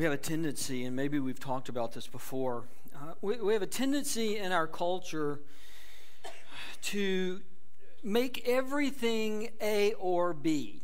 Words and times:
we 0.00 0.04
have 0.04 0.14
a 0.14 0.16
tendency, 0.16 0.84
and 0.86 0.96
maybe 0.96 1.18
we've 1.18 1.38
talked 1.38 1.68
about 1.68 1.92
this 1.92 2.06
before, 2.06 2.64
uh, 2.94 3.12
we, 3.20 3.36
we 3.36 3.52
have 3.52 3.60
a 3.60 3.66
tendency 3.66 4.38
in 4.38 4.50
our 4.50 4.66
culture 4.66 5.40
to 6.80 7.42
make 8.02 8.48
everything 8.48 9.50
A 9.60 9.92
or 9.98 10.32
B, 10.32 10.80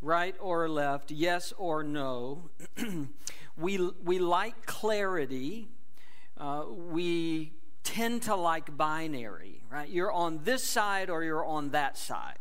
right 0.00 0.34
or 0.40 0.70
left, 0.70 1.10
yes 1.10 1.52
or 1.58 1.82
no. 1.82 2.48
we, 3.58 3.90
we 4.02 4.18
like 4.18 4.64
clarity. 4.64 5.68
Uh, 6.38 6.64
we 6.90 7.52
tend 7.84 8.22
to 8.22 8.34
like 8.34 8.74
binary, 8.74 9.64
right? 9.70 9.90
You're 9.90 10.12
on 10.12 10.44
this 10.44 10.64
side 10.64 11.10
or 11.10 11.24
you're 11.24 11.44
on 11.44 11.72
that 11.72 11.98
side. 11.98 12.38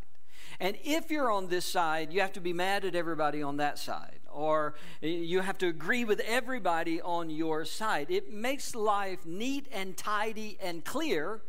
And 0.62 0.78
if 0.86 1.12
you're 1.12 1.30
on 1.30 1.50
this 1.50 1.66
side, 1.66 2.14
you 2.14 2.22
have 2.22 2.32
to 2.32 2.40
be 2.40 2.54
mad 2.54 2.86
at 2.86 2.96
everybody 2.96 3.44
on 3.44 3.58
that 3.58 3.78
side, 3.78 4.17
or 4.34 4.76
you 5.02 5.42
have 5.42 5.58
to 5.60 5.68
agree 5.68 6.06
with 6.06 6.20
everybody 6.22 7.02
on 7.02 7.30
your 7.30 7.66
side. 7.66 8.10
It 8.10 8.32
makes 8.32 8.76
life 8.76 9.26
neat 9.26 9.68
and 9.72 9.98
tidy 9.98 10.58
and 10.62 10.84
clear 10.84 11.42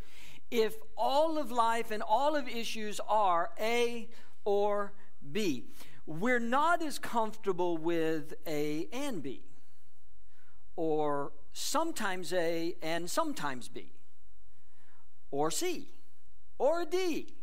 if 0.51 0.77
all 0.97 1.39
of 1.39 1.51
life 1.51 1.91
and 1.91 2.03
all 2.03 2.35
of 2.35 2.49
issues 2.49 3.01
are 3.09 3.51
A 3.61 4.09
or 4.45 4.93
B. 5.31 5.65
We're 6.07 6.41
not 6.41 6.83
as 6.83 6.99
comfortable 6.99 7.77
with 7.77 8.33
A 8.47 8.89
and 8.93 9.23
B, 9.23 9.43
or 10.75 11.33
sometimes 11.53 12.33
A 12.33 12.75
and 12.83 13.11
sometimes 13.11 13.69
B, 13.69 13.93
or 15.31 15.51
C, 15.51 15.89
or 16.57 16.87
D. 16.87 17.35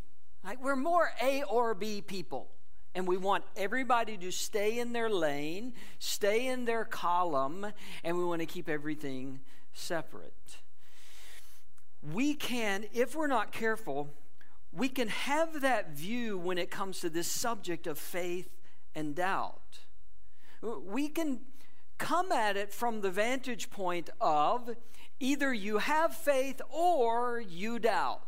Right? 0.43 0.59
We're 0.59 0.75
more 0.75 1.11
A 1.21 1.43
or 1.43 1.75
B 1.75 2.01
people. 2.01 2.54
And 2.95 3.07
we 3.07 3.17
want 3.17 3.43
everybody 3.55 4.17
to 4.17 4.31
stay 4.31 4.79
in 4.79 4.93
their 4.93 5.09
lane, 5.09 5.73
stay 5.99 6.47
in 6.47 6.65
their 6.65 6.85
column, 6.85 7.67
and 8.03 8.17
we 8.17 8.23
want 8.23 8.39
to 8.39 8.45
keep 8.47 8.69
everything 8.69 9.41
separate 9.73 10.33
we 12.13 12.33
can, 12.33 12.85
if 12.93 13.15
we're 13.15 13.27
not 13.27 13.51
careful, 13.51 14.09
we 14.71 14.89
can 14.89 15.07
have 15.07 15.61
that 15.61 15.91
view 15.91 16.37
when 16.37 16.57
it 16.57 16.69
comes 16.69 16.99
to 16.99 17.09
this 17.09 17.27
subject 17.27 17.87
of 17.87 17.97
faith 17.97 18.49
and 18.93 19.15
doubt. 19.15 19.79
We 20.61 21.07
can 21.07 21.41
come 21.97 22.31
at 22.31 22.57
it 22.57 22.73
from 22.73 23.01
the 23.01 23.09
vantage 23.09 23.69
point 23.69 24.09
of 24.19 24.75
either 25.19 25.53
you 25.53 25.77
have 25.79 26.13
faith 26.13 26.61
or 26.69 27.39
you 27.39 27.79
doubt. 27.79 28.21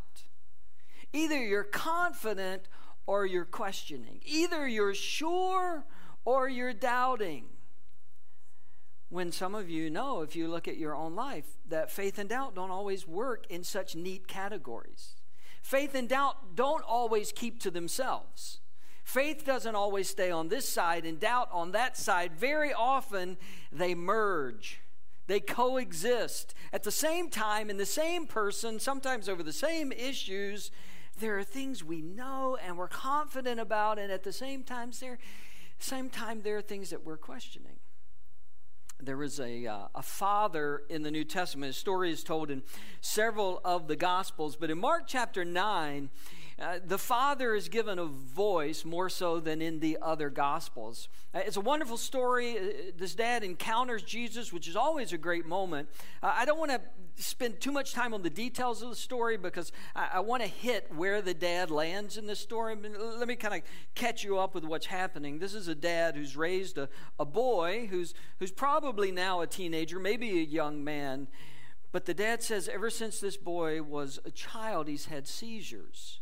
Either 1.14 1.42
you're 1.44 1.64
confident 1.64 2.64
or 3.08 3.26
you're 3.26 3.46
questioning. 3.46 4.20
Either 4.24 4.68
you're 4.68 4.94
sure 4.94 5.86
or 6.26 6.48
you're 6.48 6.74
doubting 6.74 7.46
when 9.10 9.32
some 9.32 9.56
of 9.56 9.70
you 9.70 9.90
know, 9.90 10.22
if 10.22 10.36
you 10.36 10.48
look 10.50 10.68
at 10.68 10.78
your 10.78 10.94
own 10.94 11.16
life, 11.16 11.46
that 11.70 11.90
faith 11.90 12.20
and 12.20 12.30
doubt 12.30 12.54
don't 12.54 12.72
always 12.72 13.08
work 13.08 13.48
in 13.50 13.64
such 13.64 13.96
neat 13.96 14.28
categories. 14.28 15.16
Faith 15.62 15.96
and 15.96 16.10
doubt 16.10 16.56
don't 16.56 16.84
always 16.84 17.32
keep 17.32 17.60
to 17.62 17.72
themselves. 17.72 18.60
Faith 19.04 19.46
doesn't 19.46 19.76
always 19.76 20.10
stay 20.10 20.30
on 20.30 20.50
this 20.50 20.68
side 20.68 21.06
and 21.06 21.20
doubt 21.22 21.48
on 21.54 21.72
that 21.72 21.96
side. 21.96 22.34
Very 22.34 22.74
often 22.74 23.38
they 23.72 23.96
merge, 23.96 24.82
they 25.28 25.40
coexist. 25.40 26.54
At 26.74 26.84
the 26.84 26.92
same 26.92 27.30
time, 27.30 27.70
in 27.70 27.78
the 27.78 27.86
same 27.86 28.28
person, 28.28 28.80
sometimes 28.80 29.30
over 29.30 29.44
the 29.44 29.54
same 29.54 29.94
issues, 29.94 30.72
there 31.18 31.38
are 31.38 31.44
things 31.44 31.84
we 31.84 32.02
know 32.02 32.58
and 32.64 32.78
we're 32.78 32.88
confident 32.88 33.60
about, 33.60 34.00
and 34.00 34.12
at 34.12 34.24
the 34.24 34.34
same 34.34 34.64
time, 34.64 34.92
there, 35.00 35.18
same 35.80 36.10
time, 36.10 36.42
there 36.42 36.58
are 36.58 36.62
things 36.62 36.90
that 36.90 37.04
we're 37.04 37.18
questioning 37.18 37.78
there 39.00 39.18
was 39.18 39.40
a, 39.40 39.68
uh, 39.68 39.88
a 39.94 40.02
father 40.02 40.84
in 40.90 41.04
the 41.04 41.12
New 41.12 41.24
Testament. 41.24 41.68
His 41.68 41.78
story 41.78 42.12
is 42.12 42.24
told 42.24 42.50
in 42.50 42.64
several 43.02 43.62
of 43.64 43.88
the 43.88 43.96
Gospels, 43.96 44.56
but 44.56 44.72
in 44.72 44.80
Mark 44.80 45.04
chapter 45.06 45.46
9, 45.46 46.10
uh, 46.60 46.80
the 46.84 46.98
Father 46.98 47.54
is 47.54 47.70
given 47.70 48.00
a 48.00 48.06
voice 48.06 48.84
more 48.84 49.10
so 49.10 49.40
than 49.40 49.62
in 49.62 49.80
the 49.80 49.96
other 50.02 50.32
Gospels. 50.32 51.08
Uh, 51.32 51.40
it's 51.46 51.58
a 51.58 51.62
wonderful 51.62 51.98
story. 51.98 52.58
Uh, 52.58 52.62
this 52.98 53.14
dad 53.14 53.44
encounters 53.44 54.02
Jesus, 54.02 54.52
which 54.52 54.68
is 54.68 54.76
always 54.76 55.14
a 55.14 55.20
great 55.20 55.46
moment. 55.46 55.88
Uh, 56.24 56.34
I 56.36 56.46
don't 56.46 56.58
want 56.58 56.72
to 56.72 56.82
spend 57.22 57.62
too 57.62 57.72
much 57.72 57.94
time 57.94 58.12
on 58.12 58.24
the 58.24 58.30
details 58.32 58.82
of 58.82 58.90
the 58.90 58.96
story 58.96 59.38
because 59.38 59.72
I, 59.96 60.10
I 60.14 60.20
want 60.22 60.42
to 60.42 60.50
hit 60.50 60.92
where 60.96 61.22
the 61.22 61.36
dad 61.36 61.70
lands 61.70 62.18
in 62.18 62.26
this 62.26 62.40
story. 62.40 62.76
Let 62.76 63.28
me 63.28 63.36
kind 63.36 63.54
of 63.54 63.62
catch 63.94 64.24
you 64.24 64.40
up 64.40 64.56
with 64.56 64.64
what's 64.64 64.88
happening. 64.88 65.38
This 65.38 65.54
is 65.54 65.68
a 65.68 65.76
dad 65.76 66.16
who's 66.16 66.36
raised 66.36 66.80
a, 66.80 66.90
a 67.20 67.26
boy 67.26 67.86
who's, 67.92 68.16
who's 68.40 68.52
probably 68.52 69.12
now 69.12 69.42
a 69.42 69.48
teenager, 69.48 70.00
maybe 70.00 70.40
a 70.40 70.44
young 70.44 70.84
man. 70.84 71.28
But 71.92 72.06
the 72.06 72.16
dad 72.16 72.42
says 72.42 72.68
ever 72.68 72.90
since 72.90 73.20
this 73.20 73.38
boy 73.38 73.84
was 73.84 74.20
a 74.26 74.32
child, 74.32 74.88
he's 74.88 75.06
had 75.06 75.28
seizures. 75.28 76.20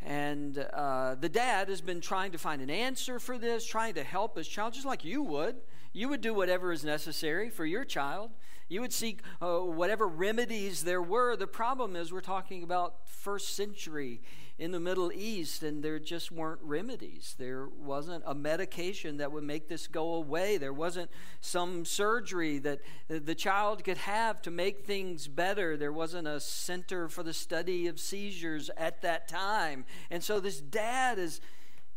And 0.00 0.58
uh, 0.58 1.16
the 1.16 1.28
dad 1.28 1.68
has 1.68 1.80
been 1.80 2.00
trying 2.00 2.32
to 2.32 2.38
find 2.38 2.62
an 2.62 2.70
answer 2.70 3.18
for 3.18 3.36
this, 3.36 3.66
trying 3.66 3.94
to 3.94 4.04
help 4.04 4.36
his 4.36 4.46
child, 4.46 4.74
just 4.74 4.86
like 4.86 5.04
you 5.04 5.22
would. 5.22 5.56
You 5.92 6.08
would 6.08 6.20
do 6.20 6.32
whatever 6.34 6.72
is 6.72 6.84
necessary 6.84 7.50
for 7.50 7.66
your 7.66 7.84
child. 7.84 8.30
You 8.68 8.82
would 8.82 8.92
seek 8.92 9.22
uh, 9.40 9.58
whatever 9.58 10.06
remedies 10.06 10.84
there 10.84 11.02
were. 11.02 11.36
The 11.36 11.46
problem 11.46 11.96
is, 11.96 12.12
we're 12.12 12.20
talking 12.20 12.62
about 12.62 13.08
first 13.08 13.56
century 13.56 14.20
in 14.58 14.72
the 14.72 14.80
Middle 14.80 15.12
East, 15.12 15.62
and 15.62 15.84
there 15.84 16.00
just 16.00 16.32
weren't 16.32 16.60
remedies. 16.62 17.36
There 17.38 17.68
wasn't 17.68 18.24
a 18.26 18.34
medication 18.34 19.18
that 19.18 19.30
would 19.30 19.44
make 19.44 19.68
this 19.68 19.86
go 19.86 20.14
away. 20.14 20.56
There 20.56 20.72
wasn't 20.72 21.10
some 21.40 21.84
surgery 21.84 22.58
that 22.58 22.80
the 23.08 23.36
child 23.36 23.84
could 23.84 23.98
have 23.98 24.42
to 24.42 24.50
make 24.50 24.84
things 24.84 25.28
better. 25.28 25.76
There 25.76 25.92
wasn't 25.92 26.26
a 26.26 26.40
center 26.40 27.08
for 27.08 27.22
the 27.22 27.32
study 27.32 27.86
of 27.86 28.00
seizures 28.00 28.68
at 28.76 29.00
that 29.02 29.28
time. 29.28 29.84
And 30.10 30.24
so 30.24 30.40
this 30.40 30.60
dad 30.60 31.18
is 31.20 31.40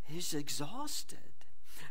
he's 0.03 0.35
exhausted. 0.35 1.17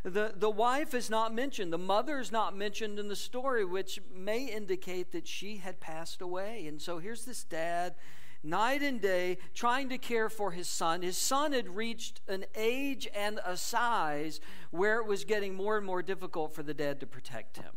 The, 0.03 0.33
the 0.35 0.49
wife 0.49 0.93
is 0.93 1.09
not 1.09 1.33
mentioned. 1.33 1.71
The 1.73 1.77
mother 1.77 2.17
is 2.19 2.31
not 2.31 2.55
mentioned 2.55 2.97
in 2.97 3.07
the 3.07 3.15
story, 3.15 3.65
which 3.65 3.99
may 4.15 4.45
indicate 4.45 5.11
that 5.11 5.27
she 5.27 5.57
had 5.57 5.79
passed 5.79 6.21
away. 6.21 6.65
And 6.65 6.81
so 6.81 6.97
here's 6.97 7.25
this 7.25 7.43
dad 7.43 7.95
night 8.43 8.81
and 8.81 9.01
day, 9.01 9.37
trying 9.53 9.89
to 9.89 9.97
care 9.97 10.29
for 10.29 10.51
his 10.51 10.67
son. 10.67 11.01
His 11.01 11.17
son 11.17 11.51
had 11.51 11.75
reached 11.75 12.21
an 12.27 12.45
age 12.55 13.07
and 13.13 13.39
a 13.45 13.55
size 13.55 14.39
where 14.71 14.99
it 14.99 15.05
was 15.05 15.25
getting 15.25 15.53
more 15.53 15.77
and 15.77 15.85
more 15.85 16.01
difficult 16.01 16.53
for 16.53 16.63
the 16.63 16.73
dad 16.73 16.99
to 16.99 17.07
protect 17.07 17.57
him. 17.57 17.73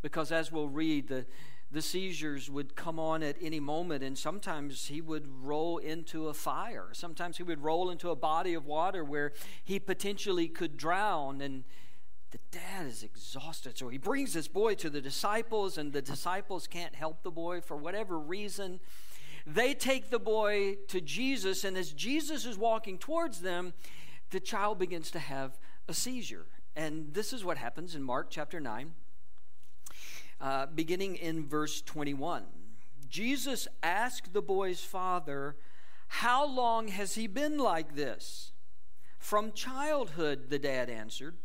Because 0.00 0.32
as 0.32 0.50
we'll 0.50 0.68
read, 0.68 1.08
the, 1.08 1.26
the 1.70 1.82
seizures 1.82 2.50
would 2.50 2.74
come 2.74 2.98
on 2.98 3.22
at 3.22 3.36
any 3.40 3.60
moment, 3.60 4.02
and 4.02 4.18
sometimes 4.18 4.86
he 4.86 5.00
would 5.00 5.26
roll 5.42 5.78
into 5.78 6.28
a 6.28 6.34
fire. 6.34 6.88
Sometimes 6.92 7.36
he 7.36 7.42
would 7.42 7.62
roll 7.62 7.90
into 7.90 8.10
a 8.10 8.16
body 8.16 8.54
of 8.54 8.66
water 8.66 9.04
where 9.04 9.32
he 9.62 9.78
potentially 9.78 10.48
could 10.48 10.76
drown. 10.76 11.40
And 11.40 11.64
the 12.32 12.38
dad 12.50 12.86
is 12.86 13.02
exhausted. 13.02 13.78
So 13.78 13.88
he 13.88 13.98
brings 13.98 14.32
this 14.32 14.48
boy 14.48 14.74
to 14.76 14.90
the 14.90 15.00
disciples, 15.00 15.78
and 15.78 15.92
the 15.92 16.02
disciples 16.02 16.66
can't 16.66 16.94
help 16.94 17.22
the 17.22 17.30
boy 17.30 17.60
for 17.60 17.76
whatever 17.76 18.18
reason. 18.18 18.80
They 19.46 19.74
take 19.74 20.10
the 20.10 20.18
boy 20.18 20.76
to 20.88 21.00
Jesus, 21.00 21.64
and 21.64 21.76
as 21.76 21.92
Jesus 21.92 22.46
is 22.46 22.56
walking 22.56 22.98
towards 22.98 23.40
them, 23.40 23.72
the 24.30 24.40
child 24.40 24.78
begins 24.78 25.10
to 25.12 25.18
have 25.18 25.58
a 25.88 25.94
seizure. 25.94 26.46
And 26.76 27.12
this 27.12 27.32
is 27.32 27.44
what 27.44 27.58
happens 27.58 27.94
in 27.94 28.02
Mark 28.02 28.28
chapter 28.30 28.60
9, 28.60 28.92
uh, 30.40 30.66
beginning 30.66 31.16
in 31.16 31.46
verse 31.46 31.82
21. 31.82 32.44
Jesus 33.08 33.68
asked 33.82 34.32
the 34.32 34.40
boy's 34.40 34.80
father, 34.80 35.56
How 36.08 36.46
long 36.46 36.88
has 36.88 37.14
he 37.14 37.26
been 37.26 37.58
like 37.58 37.94
this? 37.94 38.52
From 39.18 39.52
childhood, 39.52 40.48
the 40.48 40.58
dad 40.58 40.88
answered. 40.88 41.36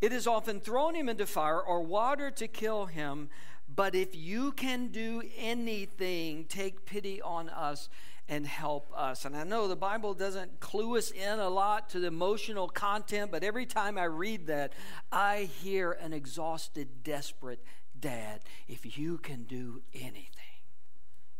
It 0.00 0.12
has 0.12 0.26
often 0.26 0.60
thrown 0.60 0.94
him 0.94 1.08
into 1.08 1.26
fire 1.26 1.60
or 1.60 1.82
water 1.82 2.30
to 2.30 2.48
kill 2.48 2.86
him. 2.86 3.28
But 3.74 3.94
if 3.94 4.16
you 4.16 4.52
can 4.52 4.88
do 4.88 5.22
anything, 5.38 6.44
take 6.44 6.84
pity 6.84 7.22
on 7.22 7.48
us 7.48 7.88
and 8.28 8.46
help 8.46 8.92
us. 8.96 9.24
And 9.24 9.36
I 9.36 9.44
know 9.44 9.68
the 9.68 9.76
Bible 9.76 10.14
doesn't 10.14 10.60
clue 10.60 10.96
us 10.96 11.10
in 11.10 11.38
a 11.38 11.48
lot 11.48 11.88
to 11.90 12.00
the 12.00 12.08
emotional 12.08 12.68
content, 12.68 13.30
but 13.30 13.42
every 13.42 13.66
time 13.66 13.98
I 13.98 14.04
read 14.04 14.46
that, 14.48 14.72
I 15.10 15.48
hear 15.62 15.92
an 15.92 16.12
exhausted, 16.12 17.02
desperate 17.04 17.64
dad. 17.98 18.40
If 18.68 18.98
you 18.98 19.18
can 19.18 19.44
do 19.44 19.82
anything, 19.94 20.28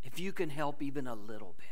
if 0.02 0.18
you 0.18 0.32
can 0.32 0.50
help 0.50 0.82
even 0.82 1.06
a 1.06 1.14
little 1.14 1.54
bit. 1.58 1.66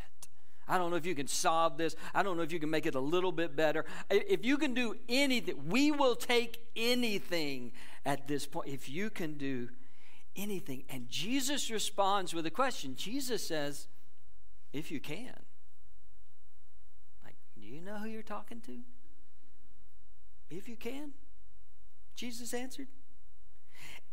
I 0.69 0.77
don't 0.77 0.91
know 0.91 0.97
if 0.97 1.07
you 1.07 1.15
can 1.15 1.29
solve 1.29 1.79
this. 1.79 1.97
I 2.15 2.23
don't 2.23 2.37
know 2.37 2.43
if 2.43 2.53
you 2.53 2.61
can 2.61 2.69
make 2.69 2.85
it 2.85 2.95
a 2.95 3.01
little 3.01 3.33
bit 3.33 3.57
better. 3.57 3.87
If 4.11 4.45
you 4.45 4.59
can 4.59 4.75
do 4.75 4.95
anything, 5.09 5.69
we 5.69 5.91
will 5.91 6.15
take 6.15 6.61
anything 6.77 7.73
at 8.05 8.29
this 8.29 8.47
point. 8.47 8.69
If 8.69 8.89
you 8.89 9.09
can 9.09 9.39
do 9.39 9.71
anything. 10.39 10.85
And 10.89 11.09
Jesus 11.11 11.71
responds 11.71 12.33
with 12.33 12.47
a 12.47 12.51
question. 12.51 12.95
Jesus 12.97 13.47
says, 13.47 13.89
If 14.73 14.91
you 14.91 15.01
can. 15.01 15.35
Like, 17.25 17.37
do 17.55 17.67
you 17.67 17.83
know 17.83 17.99
who 17.99 18.09
you're 18.09 18.23
talking 18.23 18.61
to? 18.63 18.79
If 20.51 20.69
you 20.69 20.77
can. 20.77 21.11
Jesus 22.15 22.55
answered. 22.55 22.89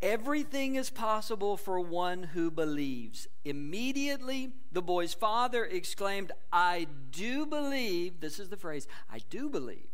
Everything 0.01 0.75
is 0.75 0.89
possible 0.89 1.55
for 1.55 1.79
one 1.79 2.23
who 2.23 2.51
believes. 2.51 3.27
Immediately, 3.45 4.51
the 4.71 4.81
boy's 4.81 5.13
father 5.13 5.63
exclaimed, 5.63 6.31
I 6.51 6.87
do 7.11 7.45
believe. 7.45 8.19
This 8.19 8.39
is 8.39 8.49
the 8.49 8.57
phrase 8.57 8.87
I 9.11 9.19
do 9.29 9.49
believe. 9.49 9.87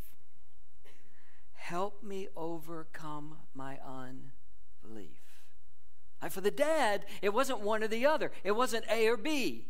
Help 1.54 2.04
me 2.04 2.28
overcome 2.36 3.38
my 3.54 3.78
unbelief. 3.86 5.21
Like 6.22 6.32
for 6.32 6.42
the 6.42 6.52
dad, 6.52 7.06
it 7.22 7.34
wasn't 7.34 7.62
one 7.62 7.84
or 7.84 7.88
the 7.88 8.06
other, 8.06 8.32
it 8.44 8.52
wasn't 8.52 8.86
A 8.90 9.08
or 9.08 9.18
B. 9.18 9.66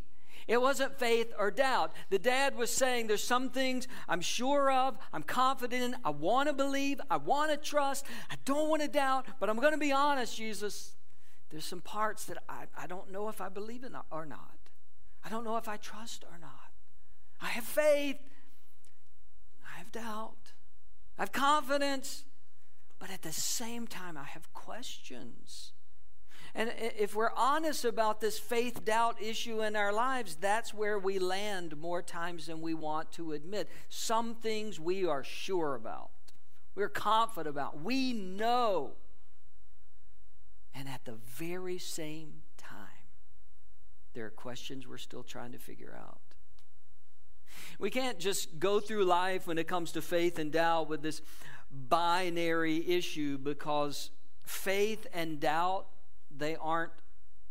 It 0.48 0.60
wasn't 0.60 0.98
faith 0.98 1.32
or 1.38 1.52
doubt. 1.52 1.94
The 2.10 2.20
dad 2.20 2.58
was 2.58 2.72
saying, 2.72 3.08
There's 3.08 3.24
some 3.24 3.50
things 3.50 3.88
I'm 4.10 4.22
sure 4.22 4.72
of, 4.72 4.98
I'm 5.14 5.24
confident 5.24 5.84
in, 5.84 5.96
I 6.04 6.10
want 6.10 6.50
to 6.50 6.54
believe, 6.54 7.00
I 7.10 7.18
want 7.18 7.52
to 7.52 7.58
trust, 7.58 8.06
I 8.30 8.36
don't 8.44 8.70
want 8.70 8.82
to 8.82 8.88
doubt, 8.88 9.28
but 9.40 9.50
I'm 9.50 9.58
going 9.58 9.74
to 9.74 9.80
be 9.80 9.92
honest, 9.92 10.36
Jesus. 10.36 10.96
There's 11.52 11.66
some 11.66 11.82
parts 11.82 12.26
that 12.26 12.38
I, 12.48 12.66
I 12.78 12.88
don't 12.88 13.12
know 13.12 13.28
if 13.28 13.42
I 13.42 13.50
believe 13.50 13.84
in 13.84 13.96
or 14.10 14.26
not. 14.26 14.58
I 15.24 15.30
don't 15.30 15.44
know 15.44 15.58
if 15.58 15.68
I 15.68 15.78
trust 15.78 16.24
or 16.24 16.40
not. 16.40 16.72
I 17.42 17.48
have 17.48 17.66
faith, 17.66 18.18
I 19.64 19.78
have 19.78 19.92
doubt, 19.92 20.54
I 21.18 21.24
have 21.24 21.32
confidence, 21.32 22.24
but 23.00 23.10
at 23.10 23.22
the 23.22 23.34
same 23.34 23.86
time, 23.88 24.18
I 24.18 24.24
have 24.24 24.52
questions. 24.54 25.74
And 26.54 26.72
if 26.78 27.16
we're 27.16 27.32
honest 27.36 27.86
about 27.86 28.20
this 28.20 28.38
faith 28.38 28.84
doubt 28.84 29.22
issue 29.22 29.62
in 29.62 29.76
our 29.76 29.94
lives, 29.94 30.36
that's 30.36 30.74
where 30.74 31.00
we 31.00 31.18
land 31.18 31.78
more 31.78 32.02
times 32.02 32.48
than 32.48 32.62
we 32.62 32.74
want 32.74 33.12
to 33.14 33.32
admit. 33.32 33.70
Some 33.90 34.36
things 34.36 34.80
we 34.80 35.06
are 35.06 35.24
sure 35.24 35.76
about, 35.76 36.10
we're 36.76 36.90
confident 36.90 37.56
about, 37.56 37.82
we 37.82 38.14
know. 38.14 38.92
And 40.74 40.88
at 40.88 41.06
the 41.06 41.16
very 41.36 41.78
same 41.78 42.44
time, 42.58 42.78
there 44.14 44.26
are 44.26 44.30
questions 44.30 44.88
we're 44.88 44.98
still 44.98 45.24
trying 45.24 45.52
to 45.54 45.60
figure 45.60 45.98
out. 45.98 46.20
We 47.80 47.90
can't 47.90 48.20
just 48.20 48.60
go 48.60 48.80
through 48.80 49.06
life 49.06 49.48
when 49.48 49.58
it 49.58 49.68
comes 49.68 49.92
to 49.94 50.02
faith 50.02 50.40
and 50.40 50.52
doubt 50.52 50.90
with 50.90 51.02
this 51.02 51.22
binary 51.72 52.88
issue 52.90 53.38
because 53.38 54.12
faith 54.44 55.08
and 55.14 55.40
doubt 55.40 55.88
they 56.42 56.56
aren't 56.56 56.92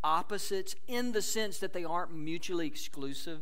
opposites 0.03 0.75
in 0.87 1.13
the 1.13 1.23
sense 1.23 1.59
that 1.59 1.73
they 1.73 1.85
aren't 1.85 2.13
mutually 2.13 2.67
exclusive. 2.67 3.41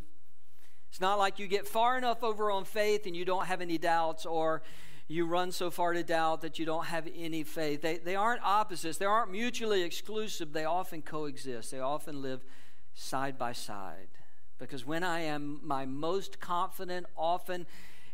It's 0.90 1.00
not 1.00 1.18
like 1.18 1.38
you 1.38 1.46
get 1.46 1.66
far 1.66 1.98
enough 1.98 2.22
over 2.24 2.50
on 2.50 2.64
faith 2.64 3.06
and 3.06 3.16
you 3.16 3.24
don't 3.24 3.46
have 3.46 3.60
any 3.60 3.78
doubts, 3.78 4.26
or 4.26 4.62
you 5.06 5.26
run 5.26 5.52
so 5.52 5.70
far 5.70 5.92
to 5.92 6.02
doubt 6.02 6.42
that 6.42 6.58
you 6.58 6.66
don't 6.66 6.86
have 6.86 7.08
any 7.16 7.42
faith. 7.42 7.82
They, 7.82 7.98
they 7.98 8.16
aren't 8.16 8.42
opposites, 8.42 8.98
they 8.98 9.04
aren't 9.04 9.30
mutually 9.30 9.82
exclusive. 9.82 10.52
They 10.52 10.64
often 10.64 11.02
coexist, 11.02 11.70
they 11.70 11.80
often 11.80 12.22
live 12.22 12.44
side 12.94 13.38
by 13.38 13.52
side. 13.52 14.08
Because 14.58 14.84
when 14.84 15.04
I 15.04 15.20
am 15.20 15.60
my 15.62 15.86
most 15.86 16.40
confident, 16.40 17.06
often 17.16 17.66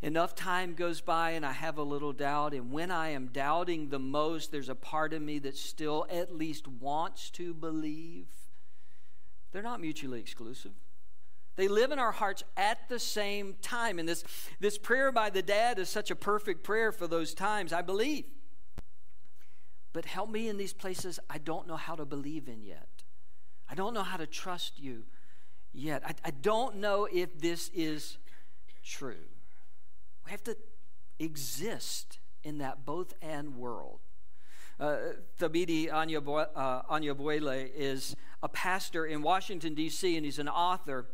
enough 0.05 0.35
time 0.35 0.75
goes 0.75 1.01
by 1.01 1.31
and 1.31 1.47
I 1.47 1.53
have 1.53 1.79
a 1.79 1.83
little 1.83 2.12
doubt. 2.12 2.53
And 2.53 2.71
when 2.71 2.91
I 2.91 3.09
am 3.09 3.29
doubting 3.29 3.89
the 3.89 3.99
most, 3.99 4.53
there's 4.53 4.69
a 4.69 4.75
part 4.75 5.15
of 5.15 5.23
me 5.23 5.39
that 5.41 5.56
still 5.56 6.06
at 6.11 6.37
least 6.37 6.69
wants 6.69 7.31
to 7.31 7.55
believe. 7.55 8.27
They're 9.51 9.62
not 9.62 9.81
mutually 9.81 10.21
exclusive. 10.21 10.73
They 11.56 11.69
live 11.69 11.91
in 11.91 11.99
our 11.99 12.12
hearts 12.12 12.45
at 12.56 12.89
the 12.91 12.99
same 12.99 13.55
time. 13.62 13.99
And 13.99 14.06
this, 14.06 14.25
this 14.61 14.77
prayer 14.77 15.11
by 15.11 15.31
the 15.31 15.43
dad 15.43 15.79
is 15.79 15.89
such 15.89 16.11
a 16.11 16.17
perfect 16.17 16.65
prayer 16.65 16.93
for 16.93 17.07
those 17.07 17.33
times, 17.33 17.73
I 17.73 17.81
believe. 17.81 18.27
But 19.95 20.05
help 20.05 20.29
me 20.29 20.49
in 20.49 20.59
these 20.59 20.75
places 20.75 21.19
I 21.31 21.39
don't 21.39 21.67
know 21.67 21.77
how 21.77 21.95
to 21.95 22.05
believe 22.05 22.47
in 22.47 22.62
yet. 22.62 23.05
I 23.71 23.75
don't 23.75 23.95
know 23.95 24.03
how 24.03 24.19
to 24.19 24.27
trust 24.27 24.79
you 24.79 25.05
yet. 25.73 26.03
I, 26.05 26.15
I 26.27 26.31
don't 26.31 26.77
know 26.77 27.09
if 27.11 27.39
this 27.39 27.71
is 27.73 28.19
true. 28.85 29.15
We 30.25 30.31
have 30.31 30.44
to 30.44 30.56
exist 31.19 32.19
in 32.43 32.59
that 32.59 32.85
both 32.85 33.15
and 33.23 33.56
world. 33.56 34.00
Uh, 34.81 34.97
Thabiti 35.38 35.88
Anyabwile 35.88 36.49
uh, 36.56 37.69
is 37.76 38.17
a 38.43 38.49
pastor 38.49 39.06
in 39.06 39.23
Washington, 39.23 39.75
D.C., 39.75 40.17
and 40.17 40.25
he's 40.25 40.38
an 40.38 40.49
author. 40.49 41.06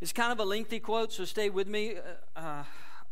It's 0.00 0.12
kind 0.12 0.32
of 0.32 0.38
a 0.38 0.44
lengthy 0.44 0.78
quote, 0.78 1.12
so 1.12 1.24
stay 1.24 1.50
with 1.50 1.66
me. 1.66 1.96
Uh, 2.36 2.64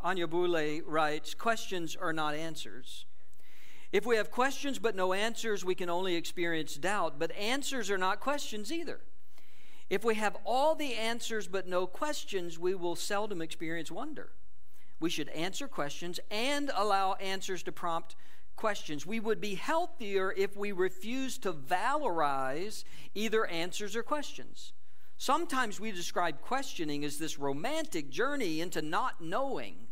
Anyabwile 0.03 0.81
writes 0.85 1.33
Questions 1.33 1.95
are 1.95 2.13
not 2.13 2.33
answers. 2.33 3.05
If 3.91 4.05
we 4.05 4.15
have 4.17 4.31
questions 4.31 4.79
but 4.79 4.95
no 4.95 5.13
answers, 5.13 5.65
we 5.65 5.75
can 5.75 5.89
only 5.89 6.15
experience 6.15 6.75
doubt, 6.75 7.15
but 7.17 7.31
answers 7.35 7.89
are 7.89 7.97
not 7.97 8.19
questions 8.19 8.71
either. 8.71 9.01
If 9.89 10.05
we 10.05 10.15
have 10.15 10.37
all 10.45 10.75
the 10.75 10.93
answers 10.93 11.47
but 11.47 11.67
no 11.67 11.87
questions, 11.87 12.59
we 12.59 12.75
will 12.75 12.95
seldom 12.95 13.41
experience 13.41 13.91
wonder. 13.91 14.29
We 14.99 15.09
should 15.09 15.29
answer 15.29 15.67
questions 15.67 16.19
and 16.29 16.71
allow 16.75 17.13
answers 17.13 17.63
to 17.63 17.71
prompt 17.71 18.15
questions. 18.55 19.05
We 19.05 19.19
would 19.19 19.39
be 19.39 19.55
healthier 19.55 20.33
if 20.35 20.57
we 20.57 20.71
refuse 20.73 21.37
to 21.39 21.53
valorize 21.53 22.83
either 23.15 23.45
answers 23.45 23.95
or 23.95 24.03
questions. 24.03 24.73
Sometimes 25.17 25.79
we 25.79 25.91
describe 25.91 26.41
questioning 26.41 27.03
as 27.05 27.17
this 27.17 27.39
romantic 27.39 28.09
journey 28.09 28.61
into 28.61 28.81
not 28.81 29.21
knowing. 29.21 29.87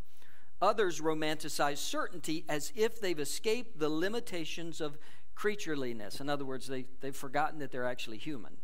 Others 0.61 1.01
romanticize 1.01 1.77
certainty 1.77 2.43
as 2.49 2.73
if 2.75 2.99
they've 2.99 3.19
escaped 3.19 3.79
the 3.79 3.89
limitations 3.89 4.81
of 4.81 4.97
creatureliness. 5.35 6.19
In 6.19 6.29
other 6.29 6.45
words, 6.45 6.67
they, 6.67 6.85
they've 7.01 7.15
forgotten 7.15 7.59
that 7.59 7.71
they're 7.71 7.85
actually 7.85 8.17
human. 8.17 8.57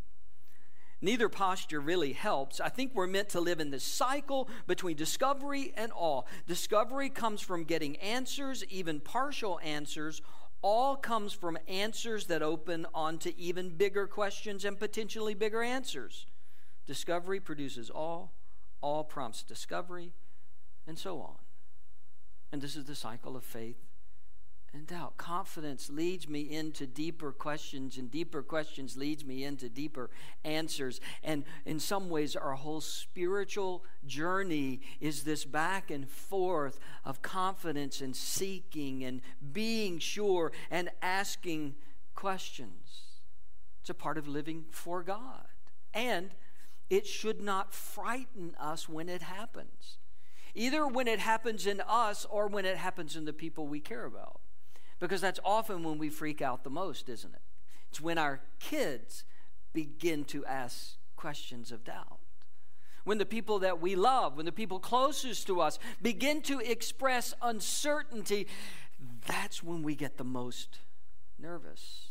Neither 1.04 1.28
posture 1.28 1.82
really 1.82 2.14
helps. 2.14 2.62
I 2.62 2.70
think 2.70 2.96
we're 2.96 3.08
meant 3.08 3.28
to 3.30 3.42
live 3.42 3.60
in 3.60 3.72
this 3.72 3.84
cycle 3.84 4.48
between 4.68 4.96
discovery 4.96 5.74
and 5.76 5.92
awe. 5.94 6.22
Discovery 6.48 7.10
comes 7.10 7.42
from 7.42 7.66
getting 7.66 7.98
answers, 7.98 8.64
even 8.70 9.02
partial 9.02 9.60
answers. 9.62 10.22
All 10.62 10.96
comes 10.96 11.34
from 11.34 11.58
answers 11.68 12.28
that 12.28 12.42
open 12.42 12.88
onto 12.94 13.34
even 13.38 13.72
bigger 13.76 14.08
questions 14.08 14.64
and 14.64 14.80
potentially 14.80 15.34
bigger 15.34 15.62
answers. 15.62 16.26
Discovery 16.88 17.42
produces 17.42 17.92
awe, 17.94 18.28
awe 18.82 19.04
prompts 19.04 19.44
discovery, 19.44 20.14
and 20.88 20.98
so 20.98 21.20
on. 21.20 21.36
And 22.54 22.62
this 22.62 22.78
is 22.78 22.86
the 22.86 22.96
cycle 22.96 23.36
of 23.36 23.44
faith 23.44 23.76
and 24.74 24.88
doubt. 24.88 25.18
Confidence 25.18 25.90
leads 25.90 26.28
me 26.28 26.42
into 26.42 26.88
deeper 26.88 27.32
questions, 27.32 27.98
and 27.98 28.10
deeper 28.10 28.42
questions 28.42 28.98
leads 28.98 29.24
me 29.24 29.44
into 29.44 29.70
deeper 29.70 30.10
answers. 30.44 31.00
And 31.24 31.44
in 31.66 31.80
some 31.80 32.10
ways, 32.10 32.36
our 32.36 32.54
whole 32.54 32.82
spiritual 32.82 33.84
journey 34.06 34.82
is 35.00 35.24
this 35.24 35.46
back 35.46 35.92
and 35.92 36.10
forth 36.10 36.80
of 37.06 37.22
confidence 37.22 38.02
and 38.02 38.16
seeking 38.16 39.04
and 39.04 39.22
being 39.52 40.00
sure 40.00 40.52
and 40.72 40.90
asking 41.02 41.76
questions. 42.16 43.02
It's 43.82 43.90
a 43.90 43.94
part 43.94 44.18
of 44.18 44.28
living 44.28 44.66
for 44.72 45.04
God. 45.04 45.46
And 45.94 46.32
it 46.90 47.06
should 47.06 47.42
not 47.42 47.74
frighten 47.74 48.56
us 48.60 48.90
when 48.90 49.08
it 49.08 49.22
happens, 49.22 49.98
either 50.56 50.88
when 50.88 51.08
it 51.08 51.20
happens 51.20 51.68
in 51.68 51.82
us 51.82 52.26
or 52.30 52.48
when 52.48 52.66
it 52.66 52.78
happens 52.78 53.16
in 53.16 53.26
the 53.26 53.34
people 53.34 53.68
we 53.68 53.80
care 53.80 54.06
about. 54.06 54.40
Because 55.00 55.22
that's 55.22 55.40
often 55.44 55.84
when 55.84 55.98
we 55.98 56.10
freak 56.10 56.42
out 56.42 56.64
the 56.64 56.70
most, 56.70 57.10
isn't 57.10 57.34
it? 57.34 57.42
It's 57.90 58.02
when 58.02 58.18
our 58.18 58.42
kids 58.60 59.24
begin 59.74 60.24
to 60.26 60.46
ask 60.46 60.96
questions 61.16 61.72
of 61.72 61.84
doubt. 61.84 62.20
When 63.04 63.18
the 63.18 63.26
people 63.26 63.60
that 63.60 63.82
we 63.82 63.96
love, 63.96 64.38
when 64.38 64.46
the 64.46 64.52
people 64.52 64.80
closest 64.80 65.48
to 65.48 65.60
us 65.60 65.78
begin 66.02 66.42
to 66.44 66.60
express 66.60 67.34
uncertainty, 67.42 68.48
that's 69.28 69.62
when 69.62 69.84
we 69.84 69.96
get 69.96 70.18
the 70.18 70.24
most 70.24 70.80
nervous. 71.38 72.08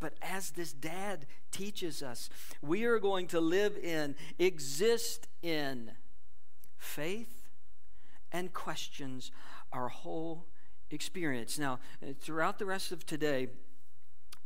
But 0.00 0.14
as 0.22 0.52
this 0.52 0.72
dad 0.72 1.26
teaches 1.50 2.02
us, 2.02 2.30
we 2.62 2.84
are 2.84 2.98
going 2.98 3.26
to 3.28 3.40
live 3.40 3.76
in, 3.76 4.16
exist 4.38 5.28
in 5.42 5.92
faith 6.78 7.48
and 8.32 8.52
questions 8.52 9.30
our 9.72 9.88
whole 9.88 10.46
experience. 10.90 11.58
Now, 11.58 11.78
uh, 12.02 12.12
throughout 12.20 12.58
the 12.58 12.66
rest 12.66 12.92
of 12.92 13.06
today, 13.06 13.48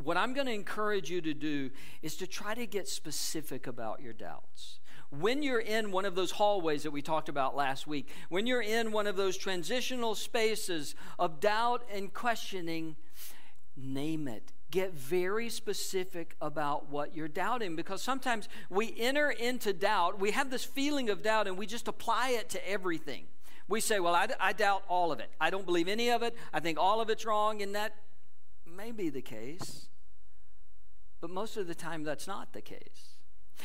what 0.03 0.17
I'm 0.17 0.35
going 0.35 0.47
to 0.47 0.53
encourage 0.53 1.11
you 1.11 1.21
to 1.21 1.35
do 1.35 1.71
is 2.03 2.17
to 2.17 2.27
try 2.27 2.55
to 2.55 2.67
get 2.67 2.89
specific 2.89 3.67
about 3.67 4.01
your 4.01 4.13
doubts. 4.13 4.81
When 5.11 5.43
you're 5.43 5.61
in 5.61 5.93
one 5.93 6.05
of 6.05 6.17
those 6.17 6.33
hallways 6.33 6.83
that 6.83 6.91
we 6.91 7.03
talked 7.03 7.29
about 7.29 7.55
last 7.55 7.87
week, 7.87 8.09
when 8.29 8.47
you're 8.47 8.63
in 8.63 8.91
one 8.91 9.07
of 9.07 9.17
those 9.17 9.37
transitional 9.37 10.17
spaces 10.17 10.97
of 11.19 11.39
doubt 11.39 11.85
and 11.93 12.13
questioning, 12.13 12.97
name 13.77 14.27
it. 14.27 14.53
Get 14.73 14.93
very 14.93 15.49
specific 15.51 16.35
about 16.41 16.91
what 16.91 17.15
you're 17.15 17.29
doubting 17.29 17.77
because 17.77 18.03
sometimes 18.03 18.49
we 18.71 18.93
enter 18.99 19.31
into 19.31 19.73
doubt, 19.73 20.19
we 20.19 20.33
have 20.33 20.51
this 20.51 20.65
feeling 20.65 21.11
of 21.11 21.23
doubt, 21.23 21.47
and 21.47 21.57
we 21.57 21.67
just 21.67 21.87
apply 21.87 22.31
it 22.31 22.49
to 22.51 22.69
everything. 22.69 23.27
We 23.69 23.81
say, 23.81 23.99
well, 24.01 24.15
I, 24.15 24.29
I 24.39 24.53
doubt 24.53 24.83
all 24.89 25.11
of 25.11 25.21
it. 25.21 25.31
I 25.41 25.51
don't 25.51 25.65
believe 25.65 25.89
any 25.89 26.11
of 26.11 26.23
it. 26.23 26.37
I 26.53 26.61
think 26.61 26.79
all 26.79 27.01
of 27.01 27.09
it's 27.09 27.25
wrong, 27.25 27.63
and 27.63 27.75
that 27.75 27.95
may 28.67 28.93
be 28.93 29.09
the 29.09 29.23
case. 29.23 29.87
But 31.21 31.31
most 31.31 31.57
of 31.57 31.67
the 31.67 31.75
time, 31.75 32.03
that's 32.03 32.27
not 32.27 32.53
the 32.53 32.61
case. 32.61 33.17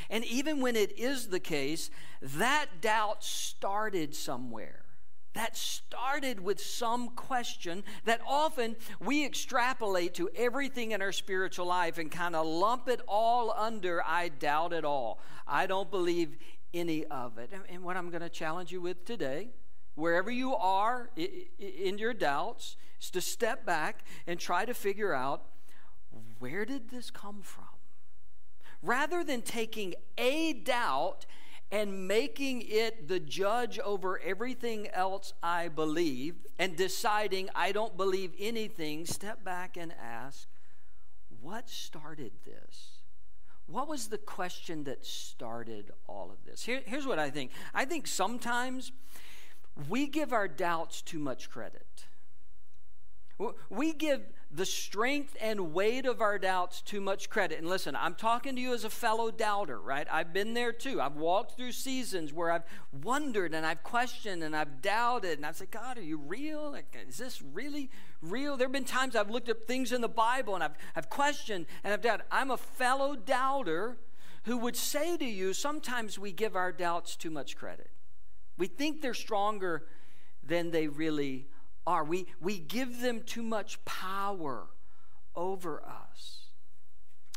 And 0.09 0.23
even 0.25 0.61
when 0.61 0.75
it 0.75 0.97
is 0.97 1.27
the 1.27 1.39
case, 1.39 1.89
that 2.21 2.67
doubt 2.79 3.23
started 3.23 4.15
somewhere. 4.15 4.85
That 5.33 5.55
started 5.55 6.39
with 6.39 6.59
some 6.59 7.09
question 7.09 7.83
that 8.05 8.19
often 8.27 8.75
we 8.99 9.25
extrapolate 9.25 10.15
to 10.15 10.29
everything 10.35 10.91
in 10.91 11.01
our 11.01 11.11
spiritual 11.11 11.67
life 11.67 11.97
and 11.97 12.09
kind 12.09 12.35
of 12.35 12.47
lump 12.47 12.87
it 12.87 13.01
all 13.07 13.51
under 13.51 14.01
I 14.05 14.29
doubt 14.29 14.73
it 14.73 14.85
all. 14.85 15.19
I 15.47 15.67
don't 15.67 15.91
believe 15.91 16.35
any 16.73 17.05
of 17.05 17.37
it. 17.37 17.51
And 17.69 17.83
what 17.83 17.95
I'm 17.95 18.09
going 18.09 18.21
to 18.21 18.29
challenge 18.29 18.71
you 18.71 18.81
with 18.81 19.05
today, 19.05 19.49
wherever 19.99 20.31
you 20.31 20.55
are 20.55 21.09
in 21.59 21.97
your 21.97 22.13
doubts, 22.13 22.77
is 23.01 23.09
to 23.11 23.21
step 23.21 23.65
back 23.65 24.03
and 24.25 24.39
try 24.39 24.65
to 24.65 24.73
figure 24.73 25.13
out 25.13 25.43
where 26.39 26.65
did 26.65 26.89
this 26.89 27.11
come 27.11 27.41
from? 27.41 27.65
Rather 28.81 29.23
than 29.23 29.41
taking 29.41 29.93
a 30.17 30.53
doubt 30.53 31.25
and 31.71 32.07
making 32.07 32.63
it 32.65 33.07
the 33.07 33.19
judge 33.19 33.77
over 33.79 34.19
everything 34.19 34.87
else 34.87 35.33
I 35.43 35.67
believe 35.67 36.35
and 36.57 36.75
deciding 36.75 37.49
I 37.53 37.71
don't 37.71 37.95
believe 37.95 38.33
anything, 38.39 39.05
step 39.05 39.43
back 39.43 39.77
and 39.77 39.93
ask, 40.01 40.47
what 41.41 41.69
started 41.69 42.31
this? 42.45 43.01
What 43.67 43.87
was 43.87 44.07
the 44.07 44.17
question 44.17 44.85
that 44.85 45.05
started 45.05 45.91
all 46.07 46.31
of 46.31 46.43
this? 46.43 46.63
Here, 46.63 46.81
here's 46.85 47.05
what 47.05 47.19
I 47.19 47.29
think 47.29 47.51
I 47.73 47.85
think 47.85 48.07
sometimes 48.07 48.91
we 49.87 50.07
give 50.07 50.33
our 50.33 50.47
doubts 50.47 51.01
too 51.01 51.19
much 51.19 51.49
credit. 51.49 51.85
We 53.69 53.93
give 53.93 54.21
the 54.51 54.65
strength 54.65 55.37
and 55.39 55.73
weight 55.73 56.05
of 56.05 56.21
our 56.21 56.39
doubts 56.39 56.81
too 56.81 56.99
much 56.99 57.29
credit. 57.29 57.59
And 57.59 57.69
listen, 57.69 57.95
I'm 57.95 58.15
talking 58.15 58.55
to 58.55 58.61
you 58.61 58.73
as 58.73 58.83
a 58.83 58.89
fellow 58.89 59.29
doubter, 59.29 59.79
right? 59.79 60.07
I've 60.11 60.33
been 60.33 60.55
there 60.55 60.73
too. 60.73 60.99
I've 60.99 61.15
walked 61.15 61.55
through 61.55 61.71
seasons 61.71 62.33
where 62.33 62.51
I've 62.51 62.63
wondered 63.03 63.53
and 63.53 63.65
I've 63.65 63.83
questioned 63.83 64.43
and 64.43 64.55
I've 64.55 64.81
doubted. 64.81 65.37
And 65.37 65.45
I've 65.45 65.55
said, 65.55 65.69
God, 65.69 65.97
are 65.99 66.03
you 66.03 66.17
real? 66.17 66.71
Like, 66.71 66.97
is 67.07 67.17
this 67.17 67.41
really 67.41 67.91
real? 68.21 68.57
There 68.57 68.65
have 68.65 68.73
been 68.73 68.85
times 68.85 69.15
I've 69.15 69.29
looked 69.29 69.49
up 69.49 69.63
things 69.65 69.91
in 69.91 70.01
the 70.01 70.09
Bible 70.09 70.55
and 70.55 70.63
I've, 70.63 70.75
I've 70.95 71.09
questioned 71.09 71.67
and 71.83 71.93
I've 71.93 72.01
doubted. 72.01 72.25
I'm 72.31 72.49
a 72.49 72.57
fellow 72.57 73.15
doubter 73.15 73.97
who 74.45 74.57
would 74.57 74.75
say 74.75 75.15
to 75.15 75.25
you, 75.25 75.53
sometimes 75.53 76.17
we 76.17 76.31
give 76.31 76.55
our 76.55 76.71
doubts 76.71 77.15
too 77.15 77.29
much 77.29 77.55
credit. 77.55 77.91
We 78.59 78.67
think 78.67 79.01
they're 79.01 79.15
stronger 79.15 79.87
than 80.45 80.69
they 80.69 80.87
really 80.87 81.47
are. 81.87 82.03
We, 82.03 82.27
we 82.39 82.59
give 82.59 83.01
them 83.01 83.23
too 83.25 83.41
much 83.41 83.83
power 83.85 84.67
over 85.35 85.81
us. 85.81 86.41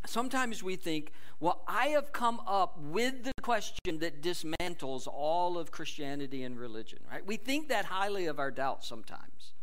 Sometimes 0.04 0.62
we 0.62 0.76
think, 0.76 1.12
well, 1.38 1.62
I 1.66 1.86
have 1.88 2.12
come 2.12 2.40
up 2.46 2.78
with 2.78 3.22
the 3.22 3.32
question 3.40 4.00
that 4.00 4.20
dismantles 4.20 5.06
all 5.06 5.56
of 5.56 5.70
Christianity 5.70 6.42
and 6.42 6.58
religion, 6.58 6.98
right? 7.10 7.24
We 7.24 7.36
think 7.36 7.68
that 7.68 7.84
highly 7.84 8.26
of 8.26 8.38
our 8.38 8.50
doubts 8.50 8.88
sometimes. 8.88 9.54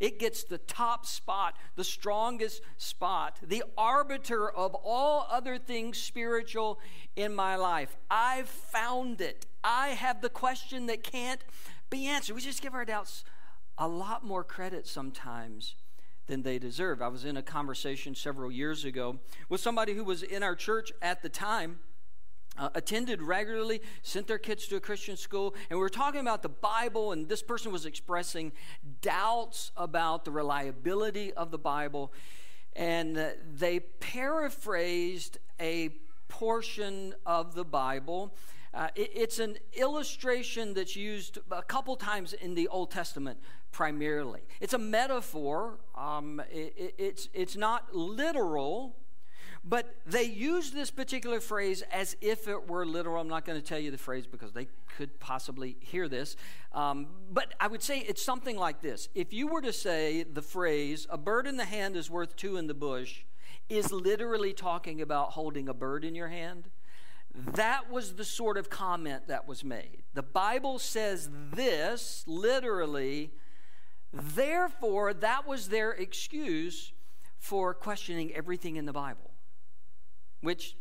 It 0.00 0.18
gets 0.18 0.44
the 0.44 0.58
top 0.58 1.06
spot, 1.06 1.56
the 1.76 1.84
strongest 1.84 2.62
spot, 2.76 3.38
the 3.42 3.64
arbiter 3.76 4.50
of 4.50 4.74
all 4.74 5.26
other 5.30 5.58
things 5.58 5.98
spiritual 5.98 6.78
in 7.16 7.34
my 7.34 7.56
life. 7.56 7.96
I've 8.10 8.48
found 8.48 9.20
it. 9.20 9.46
I 9.62 9.88
have 9.88 10.20
the 10.20 10.28
question 10.28 10.86
that 10.86 11.02
can't 11.02 11.40
be 11.90 12.06
answered. 12.06 12.34
We 12.34 12.40
just 12.40 12.62
give 12.62 12.74
our 12.74 12.84
doubts 12.84 13.24
a 13.78 13.88
lot 13.88 14.24
more 14.24 14.44
credit 14.44 14.86
sometimes 14.86 15.74
than 16.26 16.42
they 16.42 16.58
deserve. 16.58 17.02
I 17.02 17.08
was 17.08 17.24
in 17.24 17.36
a 17.36 17.42
conversation 17.42 18.14
several 18.14 18.50
years 18.50 18.84
ago 18.84 19.18
with 19.48 19.60
somebody 19.60 19.94
who 19.94 20.04
was 20.04 20.22
in 20.22 20.42
our 20.42 20.54
church 20.54 20.92
at 21.02 21.22
the 21.22 21.28
time. 21.28 21.80
Uh, 22.56 22.68
attended 22.74 23.20
regularly, 23.20 23.82
sent 24.02 24.28
their 24.28 24.38
kids 24.38 24.68
to 24.68 24.76
a 24.76 24.80
Christian 24.80 25.16
school, 25.16 25.54
and 25.68 25.76
we 25.76 25.82
were 25.82 25.88
talking 25.88 26.20
about 26.20 26.40
the 26.40 26.48
Bible, 26.48 27.10
and 27.10 27.28
this 27.28 27.42
person 27.42 27.72
was 27.72 27.84
expressing 27.84 28.52
doubts 29.00 29.72
about 29.76 30.24
the 30.24 30.30
reliability 30.30 31.32
of 31.32 31.50
the 31.50 31.58
Bible. 31.58 32.12
And 32.76 33.18
uh, 33.18 33.30
they 33.52 33.80
paraphrased 33.80 35.38
a 35.58 35.90
portion 36.28 37.14
of 37.26 37.54
the 37.54 37.64
Bible 37.64 38.34
uh, 38.74 38.88
it, 38.96 39.10
it's 39.14 39.38
an 39.38 39.56
illustration 39.74 40.74
that's 40.74 40.96
used 40.96 41.38
a 41.50 41.62
couple 41.62 41.94
times 41.96 42.32
in 42.32 42.54
the 42.54 42.68
Old 42.68 42.90
Testament 42.90 43.38
primarily. 43.70 44.40
It's 44.60 44.74
a 44.74 44.78
metaphor, 44.78 45.78
um, 45.96 46.42
it, 46.50 46.94
it's, 46.98 47.28
it's 47.32 47.56
not 47.56 47.94
literal, 47.94 48.96
but 49.64 49.96
they 50.06 50.24
use 50.24 50.72
this 50.72 50.90
particular 50.90 51.40
phrase 51.40 51.82
as 51.92 52.16
if 52.20 52.48
it 52.48 52.68
were 52.68 52.84
literal. 52.84 53.20
I'm 53.20 53.28
not 53.28 53.44
going 53.44 53.60
to 53.60 53.66
tell 53.66 53.78
you 53.78 53.90
the 53.90 53.98
phrase 53.98 54.26
because 54.26 54.52
they 54.52 54.68
could 54.96 55.18
possibly 55.18 55.76
hear 55.80 56.08
this. 56.08 56.36
Um, 56.72 57.06
but 57.32 57.54
I 57.58 57.66
would 57.66 57.82
say 57.82 58.00
it's 58.00 58.22
something 58.22 58.56
like 58.56 58.82
this. 58.82 59.08
If 59.14 59.32
you 59.32 59.48
were 59.48 59.62
to 59.62 59.72
say 59.72 60.22
the 60.22 60.42
phrase, 60.42 61.06
a 61.08 61.18
bird 61.18 61.46
in 61.46 61.56
the 61.56 61.64
hand 61.64 61.96
is 61.96 62.10
worth 62.10 62.36
two 62.36 62.56
in 62.56 62.66
the 62.66 62.74
bush, 62.74 63.24
is 63.68 63.90
literally 63.90 64.52
talking 64.52 65.00
about 65.00 65.30
holding 65.30 65.68
a 65.68 65.74
bird 65.74 66.04
in 66.04 66.14
your 66.14 66.28
hand 66.28 66.68
that 67.34 67.90
was 67.90 68.14
the 68.14 68.24
sort 68.24 68.56
of 68.56 68.70
comment 68.70 69.26
that 69.26 69.48
was 69.48 69.64
made. 69.64 70.04
The 70.14 70.22
Bible 70.22 70.78
says 70.78 71.28
this 71.52 72.24
literally, 72.26 73.32
therefore, 74.12 75.12
that 75.14 75.46
was 75.46 75.68
their 75.68 75.90
excuse 75.90 76.92
for 77.38 77.74
questioning 77.74 78.32
everything 78.32 78.76
in 78.76 78.86
the 78.86 78.92
Bible. 78.92 79.32
Which, 80.44 80.76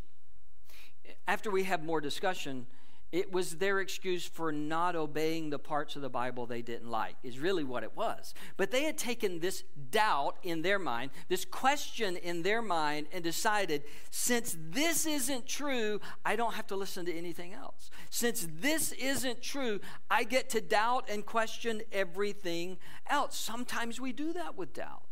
after 1.28 1.50
we 1.50 1.64
have 1.64 1.84
more 1.84 2.02
discussion, 2.02 2.68
it 3.14 3.32
was 3.32 3.58
their 3.58 3.80
excuse 3.80 4.26
for 4.26 4.52
not 4.52 4.96
obeying 4.96 5.52
the 5.52 5.60
parts 5.60 5.96
of 5.96 6.02
the 6.02 6.10
Bible 6.10 6.48
they 6.48 6.64
didn't 6.64 6.90
like, 6.90 7.16
is 7.22 7.38
really 7.38 7.64
what 7.64 7.84
it 7.84 7.96
was. 7.96 8.34
But 8.58 8.72
they 8.72 8.84
had 8.84 8.98
taken 8.98 9.40
this 9.40 9.64
doubt 9.92 10.38
in 10.42 10.64
their 10.64 10.80
mind, 10.80 11.12
this 11.30 11.46
question 11.46 12.18
in 12.18 12.42
their 12.42 12.64
mind, 12.64 13.06
and 13.14 13.24
decided 13.24 13.84
since 14.10 14.58
this 14.60 15.06
isn't 15.06 15.46
true, 15.46 16.02
I 16.26 16.36
don't 16.36 16.56
have 16.56 16.66
to 16.68 16.76
listen 16.76 17.06
to 17.06 17.14
anything 17.14 17.54
else. 17.54 17.92
Since 18.10 18.48
this 18.52 18.94
isn't 18.94 19.44
true, 19.44 19.80
I 20.10 20.24
get 20.24 20.50
to 20.50 20.60
doubt 20.60 21.06
and 21.08 21.24
question 21.24 21.84
everything 21.92 22.80
else. 23.08 23.38
Sometimes 23.38 24.02
we 24.02 24.12
do 24.12 24.34
that 24.34 24.58
with 24.58 24.74
doubt. 24.74 25.04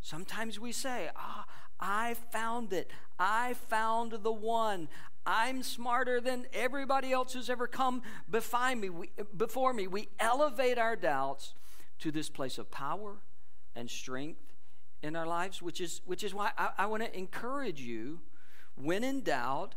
Sometimes 0.00 0.58
we 0.58 0.72
say, 0.72 1.10
ah, 1.14 1.44
I 1.80 2.14
found 2.30 2.72
it. 2.72 2.90
I 3.18 3.54
found 3.54 4.12
the 4.22 4.32
one. 4.32 4.88
I'm 5.26 5.62
smarter 5.62 6.20
than 6.20 6.46
everybody 6.52 7.12
else 7.12 7.32
who's 7.32 7.50
ever 7.50 7.66
come 7.66 8.02
before 8.30 8.74
me. 8.74 9.86
We, 9.88 10.08
elevate 10.18 10.78
our 10.78 10.96
doubts 10.96 11.54
to 12.00 12.10
this 12.10 12.28
place 12.28 12.58
of 12.58 12.70
power 12.70 13.16
and 13.74 13.90
strength 13.90 14.40
in 15.02 15.16
our 15.16 15.26
lives, 15.26 15.62
which 15.62 15.80
is, 15.80 16.00
which 16.04 16.24
is 16.24 16.34
why 16.34 16.52
I, 16.56 16.70
I 16.78 16.86
want 16.86 17.02
to 17.02 17.18
encourage 17.18 17.80
you 17.80 18.20
when 18.76 19.04
in 19.04 19.22
doubt, 19.22 19.74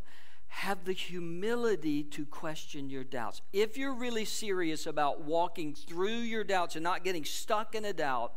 have 0.48 0.84
the 0.84 0.92
humility 0.92 2.02
to 2.04 2.24
question 2.24 2.88
your 2.88 3.04
doubts. 3.04 3.42
If 3.52 3.76
you're 3.76 3.94
really 3.94 4.24
serious 4.24 4.86
about 4.86 5.22
walking 5.22 5.74
through 5.74 6.20
your 6.20 6.44
doubts 6.44 6.76
and 6.76 6.84
not 6.84 7.04
getting 7.04 7.24
stuck 7.24 7.74
in 7.74 7.84
a 7.84 7.92
doubt, 7.92 8.34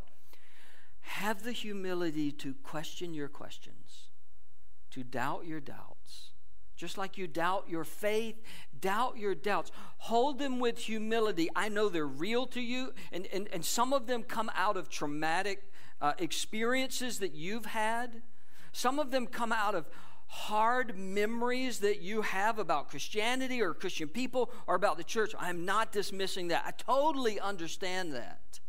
have 1.00 1.42
the 1.42 1.52
humility 1.52 2.30
to 2.32 2.54
question 2.62 3.14
your 3.14 3.28
questions, 3.28 4.10
to 4.90 5.02
doubt 5.02 5.46
your 5.46 5.60
doubts 5.60 6.28
just 6.78 6.96
like 6.96 7.18
you 7.18 7.26
doubt 7.26 7.64
your 7.68 7.82
faith, 7.82 8.40
doubt 8.80 9.18
your 9.18 9.34
doubts. 9.34 9.72
Hold 9.98 10.38
them 10.38 10.60
with 10.60 10.78
humility. 10.78 11.50
I 11.54 11.68
know 11.68 11.88
they're 11.88 12.06
real 12.06 12.46
to 12.46 12.60
you, 12.60 12.94
and, 13.10 13.26
and, 13.32 13.48
and 13.52 13.64
some 13.64 13.92
of 13.92 14.06
them 14.06 14.22
come 14.22 14.48
out 14.54 14.76
of 14.76 14.88
traumatic 14.88 15.72
uh, 16.00 16.12
experiences 16.18 17.18
that 17.18 17.34
you've 17.34 17.66
had. 17.66 18.22
Some 18.70 19.00
of 19.00 19.10
them 19.10 19.26
come 19.26 19.50
out 19.50 19.74
of 19.74 19.88
hard 20.28 20.96
memories 20.96 21.80
that 21.80 22.00
you 22.00 22.22
have 22.22 22.60
about 22.60 22.90
Christianity 22.90 23.60
or 23.60 23.74
Christian 23.74 24.06
people 24.06 24.52
or 24.68 24.76
about 24.76 24.98
the 24.98 25.04
church. 25.04 25.34
I'm 25.36 25.64
not 25.64 25.90
dismissing 25.90 26.48
that. 26.48 26.62
I 26.64 26.70
totally 26.70 27.40
understand 27.40 28.12
that. 28.12 28.60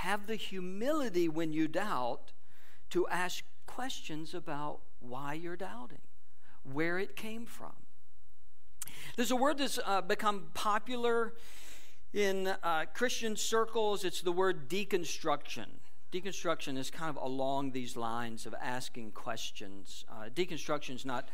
Have 0.00 0.26
the 0.26 0.36
humility 0.36 1.28
when 1.28 1.52
you 1.52 1.68
doubt 1.68 2.32
to 2.90 3.08
ask 3.08 3.44
questions 3.66 4.34
about 4.34 4.80
why 5.00 5.32
you're 5.34 5.56
doubting, 5.56 6.02
where 6.64 6.98
it 6.98 7.16
came 7.16 7.46
from. 7.46 7.72
There's 9.16 9.30
a 9.30 9.36
word 9.36 9.58
that's 9.58 9.78
uh, 9.84 10.02
become 10.02 10.48
popular 10.52 11.32
in 12.12 12.54
uh, 12.62 12.84
Christian 12.92 13.36
circles. 13.36 14.04
It's 14.04 14.20
the 14.20 14.32
word 14.32 14.68
deconstruction. 14.68 15.66
Deconstruction 16.12 16.76
is 16.76 16.90
kind 16.90 17.08
of 17.08 17.22
along 17.22 17.72
these 17.72 17.96
lines 17.96 18.44
of 18.44 18.54
asking 18.60 19.12
questions. 19.12 20.04
Uh, 20.10 20.28
deconstruction 20.34 20.94
is 20.94 21.06
not. 21.06 21.28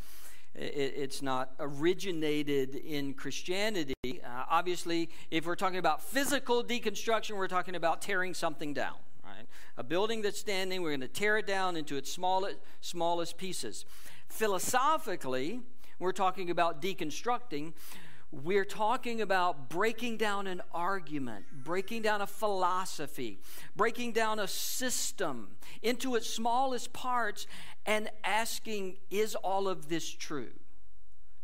it's 0.55 1.21
not 1.21 1.53
originated 1.59 2.77
in 2.77 3.15
Christianity. 3.15 3.95
Uh, 4.43 4.45
obviously, 4.51 5.09
if 5.31 5.47
we're 5.47 5.55
talking 5.55 5.79
about 5.79 6.03
physical 6.03 6.65
deconstruction, 6.65 7.37
we're 7.37 7.49
talking 7.49 7.77
about 7.77 8.03
tearing 8.03 8.35
something 8.35 8.75
down 8.75 8.95
right? 9.25 9.47
a 9.77 9.85
building 9.85 10.21
that's 10.23 10.41
standing, 10.41 10.83
we're 10.83 10.91
going 10.91 11.01
to 11.01 11.09
tear 11.09 11.39
it 11.39 11.47
down 11.47 11.77
into 11.77 11.97
its 11.97 12.11
smallest, 12.11 12.57
smallest 12.81 13.37
pieces. 13.37 13.85
Philosophically, 14.29 15.61
we're 16.01 16.13
talking 16.13 16.51
about 16.51 16.83
deconstructing. 16.83 17.73
We're 18.33 18.65
talking 18.65 19.21
about 19.21 19.69
breaking 19.69 20.17
down 20.17 20.49
an 20.49 20.61
argument, 20.73 21.45
breaking 21.63 22.03
down 22.03 22.21
a 22.21 22.27
philosophy, 22.27 23.39
breaking 23.77 24.13
down 24.13 24.41
a 24.41 24.49
system 24.49 25.51
into 25.83 26.17
its 26.17 26.29
smallest 26.29 26.93
parts 26.93 27.47
and 27.87 28.11
asking, 28.25 28.97
is 29.11 29.37
all 29.37 29.69
of 29.69 29.89
this 29.89 30.11
true? 30.11 30.51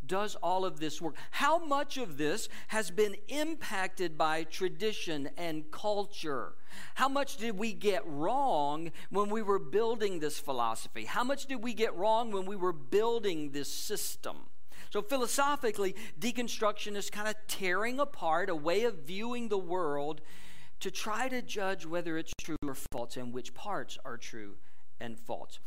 Does 0.09 0.35
all 0.37 0.65
of 0.65 0.81
this 0.81 1.01
work? 1.01 1.15
How 1.31 1.65
much 1.65 1.99
of 1.99 2.17
this 2.17 2.49
has 2.69 2.91
been 2.91 3.15
impacted 3.29 4.19
by 4.19 4.45
tradition 4.45 5.29
and 5.37 5.71
culture? 5.71 6.55
How 6.95 7.09
much 7.09 7.37
did 7.37 7.59
we 7.59 7.73
get 7.75 8.05
wrong 8.07 8.91
when 9.11 9.29
we 9.29 9.43
were 9.43 9.59
building 9.59 10.19
this 10.19 10.39
philosophy? 10.39 11.05
How 11.05 11.23
much 11.23 11.47
did 11.47 11.63
we 11.63 11.75
get 11.75 11.95
wrong 11.95 12.33
when 12.33 12.47
we 12.47 12.57
were 12.57 12.73
building 12.73 13.51
this 13.51 13.73
system? 13.73 14.47
So, 14.91 15.03
philosophically, 15.03 15.95
deconstruction 16.19 16.97
is 16.97 17.11
kind 17.11 17.29
of 17.29 17.35
tearing 17.47 18.01
apart 18.01 18.49
a 18.49 18.57
way 18.57 18.85
of 18.85 19.01
viewing 19.05 19.49
the 19.49 19.59
world 19.59 20.23
to 20.81 20.91
try 20.91 21.29
to 21.29 21.43
judge 21.43 21.85
whether 21.85 22.17
it's 22.17 22.33
true 22.41 22.57
or 22.67 22.75
false 22.93 23.17
and 23.17 23.35
which 23.35 23.53
parts 23.53 23.99
are 24.05 24.17
true 24.17 24.57
and 25.01 25.19
false. 25.19 25.59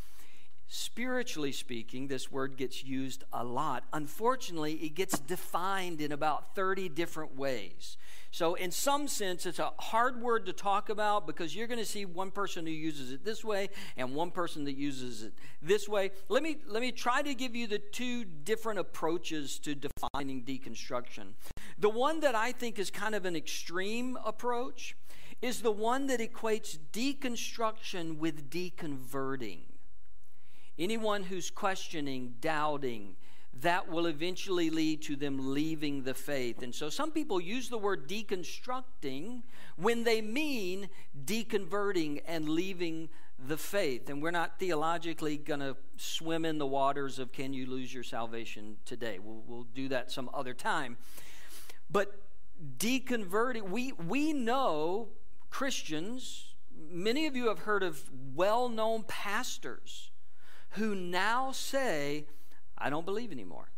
Spiritually 0.73 1.51
speaking, 1.51 2.07
this 2.07 2.31
word 2.31 2.55
gets 2.55 2.81
used 2.81 3.25
a 3.33 3.43
lot. 3.43 3.83
Unfortunately, 3.91 4.75
it 4.75 4.95
gets 4.95 5.19
defined 5.19 5.99
in 5.99 6.13
about 6.13 6.55
30 6.55 6.87
different 6.87 7.35
ways. 7.35 7.97
So, 8.31 8.55
in 8.55 8.71
some 8.71 9.09
sense, 9.09 9.45
it's 9.45 9.59
a 9.59 9.73
hard 9.77 10.21
word 10.21 10.45
to 10.45 10.53
talk 10.53 10.87
about 10.87 11.27
because 11.27 11.53
you're 11.53 11.67
going 11.67 11.81
to 11.81 11.85
see 11.85 12.05
one 12.05 12.31
person 12.31 12.65
who 12.65 12.71
uses 12.71 13.11
it 13.11 13.25
this 13.25 13.43
way 13.43 13.67
and 13.97 14.15
one 14.15 14.31
person 14.31 14.63
that 14.63 14.77
uses 14.77 15.23
it 15.23 15.33
this 15.61 15.89
way. 15.89 16.11
Let 16.29 16.41
me, 16.41 16.59
let 16.65 16.81
me 16.81 16.93
try 16.93 17.21
to 17.21 17.35
give 17.35 17.53
you 17.53 17.67
the 17.67 17.79
two 17.79 18.23
different 18.23 18.79
approaches 18.79 19.59
to 19.59 19.75
defining 19.75 20.43
deconstruction. 20.43 21.33
The 21.79 21.89
one 21.89 22.21
that 22.21 22.33
I 22.33 22.53
think 22.53 22.79
is 22.79 22.89
kind 22.89 23.13
of 23.13 23.25
an 23.25 23.35
extreme 23.35 24.17
approach 24.23 24.95
is 25.41 25.63
the 25.63 25.71
one 25.73 26.07
that 26.07 26.21
equates 26.21 26.77
deconstruction 26.93 28.19
with 28.19 28.49
deconverting. 28.49 29.63
Anyone 30.81 31.21
who's 31.21 31.51
questioning, 31.51 32.33
doubting, 32.41 33.15
that 33.61 33.87
will 33.87 34.07
eventually 34.07 34.71
lead 34.71 35.03
to 35.03 35.15
them 35.15 35.53
leaving 35.53 36.01
the 36.01 36.15
faith. 36.15 36.63
And 36.63 36.73
so 36.73 36.89
some 36.89 37.11
people 37.11 37.39
use 37.39 37.69
the 37.69 37.77
word 37.77 38.09
deconstructing 38.09 39.43
when 39.75 40.03
they 40.03 40.21
mean 40.21 40.89
deconverting 41.23 42.23
and 42.25 42.49
leaving 42.49 43.09
the 43.37 43.57
faith. 43.57 44.09
And 44.09 44.23
we're 44.23 44.31
not 44.31 44.57
theologically 44.57 45.37
going 45.37 45.59
to 45.59 45.77
swim 45.97 46.45
in 46.45 46.57
the 46.57 46.65
waters 46.65 47.19
of 47.19 47.31
can 47.31 47.53
you 47.53 47.67
lose 47.67 47.93
your 47.93 48.03
salvation 48.03 48.77
today. 48.83 49.19
We'll, 49.19 49.43
we'll 49.45 49.67
do 49.75 49.87
that 49.89 50.11
some 50.11 50.31
other 50.33 50.55
time. 50.55 50.97
But 51.91 52.19
deconverting, 52.79 53.69
we, 53.69 53.91
we 53.91 54.33
know 54.33 55.09
Christians, 55.51 56.55
many 56.75 57.27
of 57.27 57.35
you 57.35 57.49
have 57.49 57.59
heard 57.59 57.83
of 57.83 58.09
well 58.33 58.67
known 58.67 59.03
pastors 59.03 60.10
who 60.71 60.95
now 60.95 61.51
say, 61.51 62.25
I 62.77 62.89
don't 62.89 63.05
believe 63.05 63.31
anymore. 63.31 63.69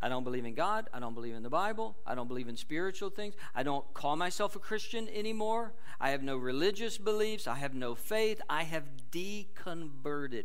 I 0.00 0.08
don't 0.08 0.22
believe 0.22 0.44
in 0.44 0.54
God. 0.54 0.88
I 0.92 1.00
don't 1.00 1.14
believe 1.14 1.34
in 1.34 1.42
the 1.42 1.50
Bible. 1.50 1.96
I 2.06 2.14
don't 2.14 2.28
believe 2.28 2.48
in 2.48 2.56
spiritual 2.56 3.10
things. 3.10 3.34
I 3.54 3.64
don't 3.64 3.92
call 3.94 4.14
myself 4.14 4.54
a 4.54 4.60
Christian 4.60 5.08
anymore. 5.08 5.74
I 6.00 6.10
have 6.10 6.22
no 6.22 6.36
religious 6.36 6.98
beliefs. 6.98 7.48
I 7.48 7.56
have 7.56 7.74
no 7.74 7.96
faith. 7.96 8.40
I 8.48 8.62
have 8.62 8.84
deconverted. 9.10 10.44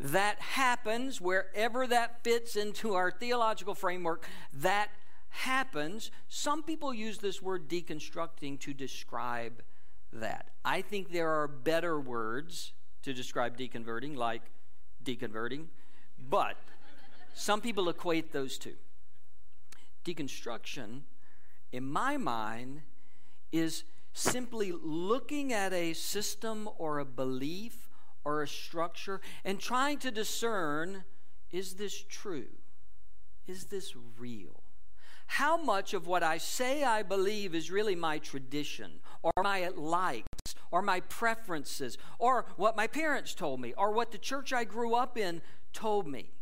That 0.00 0.40
happens 0.40 1.20
wherever 1.20 1.86
that 1.86 2.24
fits 2.24 2.56
into 2.56 2.94
our 2.94 3.10
theological 3.10 3.74
framework. 3.74 4.26
That 4.54 4.88
happens. 5.28 6.10
Some 6.28 6.62
people 6.62 6.94
use 6.94 7.18
this 7.18 7.42
word 7.42 7.68
deconstructing 7.68 8.58
to 8.60 8.72
describe 8.72 9.62
that. 10.12 10.48
I 10.64 10.80
think 10.80 11.12
there 11.12 11.30
are 11.30 11.48
better 11.48 12.00
words 12.00 12.72
to 13.02 13.12
describe 13.12 13.58
deconverting, 13.58 14.16
like 14.16 14.42
deconverting, 15.04 15.66
but 16.28 16.56
some 17.34 17.60
people 17.60 17.88
equate 17.88 18.32
those 18.32 18.58
two. 18.58 18.74
Deconstruction, 20.04 21.00
in 21.72 21.84
my 21.84 22.16
mind, 22.16 22.82
is 23.52 23.84
simply 24.12 24.72
looking 24.72 25.52
at 25.52 25.72
a 25.72 25.92
system 25.92 26.68
or 26.78 26.98
a 26.98 27.04
belief 27.04 27.88
or 28.24 28.42
a 28.42 28.48
structure 28.48 29.20
and 29.44 29.60
trying 29.60 29.98
to 29.98 30.10
discern 30.10 31.04
is 31.50 31.74
this 31.74 32.02
true? 32.08 32.48
Is 33.46 33.66
this 33.66 33.94
real? 34.18 34.62
How 35.26 35.56
much 35.56 35.94
of 35.94 36.06
what 36.06 36.22
I 36.22 36.38
say 36.38 36.82
I 36.82 37.02
believe 37.02 37.54
is 37.54 37.70
really 37.70 37.94
my 37.94 38.18
tradition 38.18 39.00
or 39.22 39.32
my 39.42 39.68
likes 39.76 40.33
or 40.74 40.82
my 40.82 40.98
preferences 40.98 41.96
or 42.18 42.46
what 42.56 42.74
my 42.74 42.88
parents 42.88 43.32
told 43.32 43.60
me 43.60 43.72
or 43.78 43.92
what 43.92 44.10
the 44.10 44.18
church 44.18 44.52
I 44.52 44.64
grew 44.64 44.96
up 44.96 45.16
in 45.16 45.40
told 45.72 46.08
me? 46.08 46.32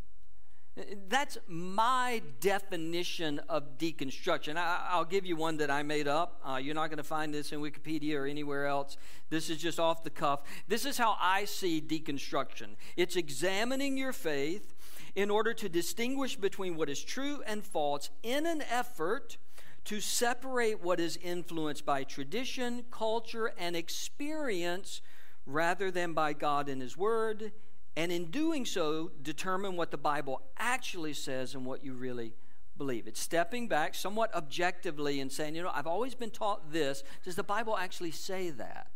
That's 1.07 1.37
my 1.47 2.23
definition 2.39 3.37
of 3.47 3.77
deconstruction. 3.77 4.57
I, 4.57 4.97
will 4.97 5.05
give 5.05 5.23
you 5.23 5.35
one 5.35 5.57
that 5.57 5.69
I 5.69 5.83
made 5.83 6.07
up. 6.07 6.41
Uh, 6.43 6.55
you're 6.55 6.73
not 6.73 6.87
going 6.87 6.97
to 6.97 7.03
find 7.03 7.31
this 7.31 7.51
in 7.51 7.59
Wikipedia 7.59 8.15
or 8.15 8.25
anywhere 8.25 8.65
else. 8.65 8.97
This 9.29 9.51
is 9.51 9.59
just 9.59 9.79
off 9.79 10.03
the 10.03 10.09
cuff. 10.09 10.41
This 10.67 10.83
is 10.83 10.97
how 10.97 11.15
I 11.21 11.45
see 11.45 11.79
deconstruction 11.79 12.69
it's 12.97 13.15
examining 13.15 13.97
your 13.97 14.13
faith 14.13 14.73
in 15.13 15.29
order 15.29 15.53
to 15.53 15.69
distinguish 15.69 16.37
between 16.37 16.75
what 16.75 16.89
is 16.89 17.03
true 17.03 17.43
and 17.45 17.63
false 17.63 18.09
in 18.23 18.47
an 18.47 18.63
effort 18.63 19.37
to 19.85 19.99
separate 19.99 20.81
what 20.81 20.99
is 20.99 21.17
influenced 21.17 21.85
by 21.85 22.03
tradition, 22.03 22.85
culture, 22.91 23.53
and 23.57 23.75
experience 23.75 25.01
rather 25.45 25.91
than 25.91 26.13
by 26.13 26.33
God 26.33 26.69
and 26.69 26.81
His 26.81 26.95
Word 26.95 27.51
and 27.95 28.11
in 28.11 28.25
doing 28.25 28.65
so, 28.65 29.11
determine 29.21 29.75
what 29.75 29.91
the 29.91 29.97
Bible 29.97 30.41
actually 30.57 31.13
says 31.13 31.53
and 31.53 31.65
what 31.65 31.83
you 31.83 31.93
really 31.93 32.33
believe. 32.75 33.07
It's 33.07 33.19
stepping 33.19 33.67
back 33.67 33.93
somewhat 33.93 34.33
objectively 34.33 35.19
and 35.19 35.31
saying, 35.31 35.55
you 35.55 35.61
know, 35.61 35.71
I've 35.73 35.85
always 35.85 36.15
been 36.15 36.31
taught 36.31 36.71
this. 36.71 37.03
Does 37.23 37.35
the 37.35 37.43
Bible 37.43 37.77
actually 37.77 38.11
say 38.11 38.49
that? 38.51 38.87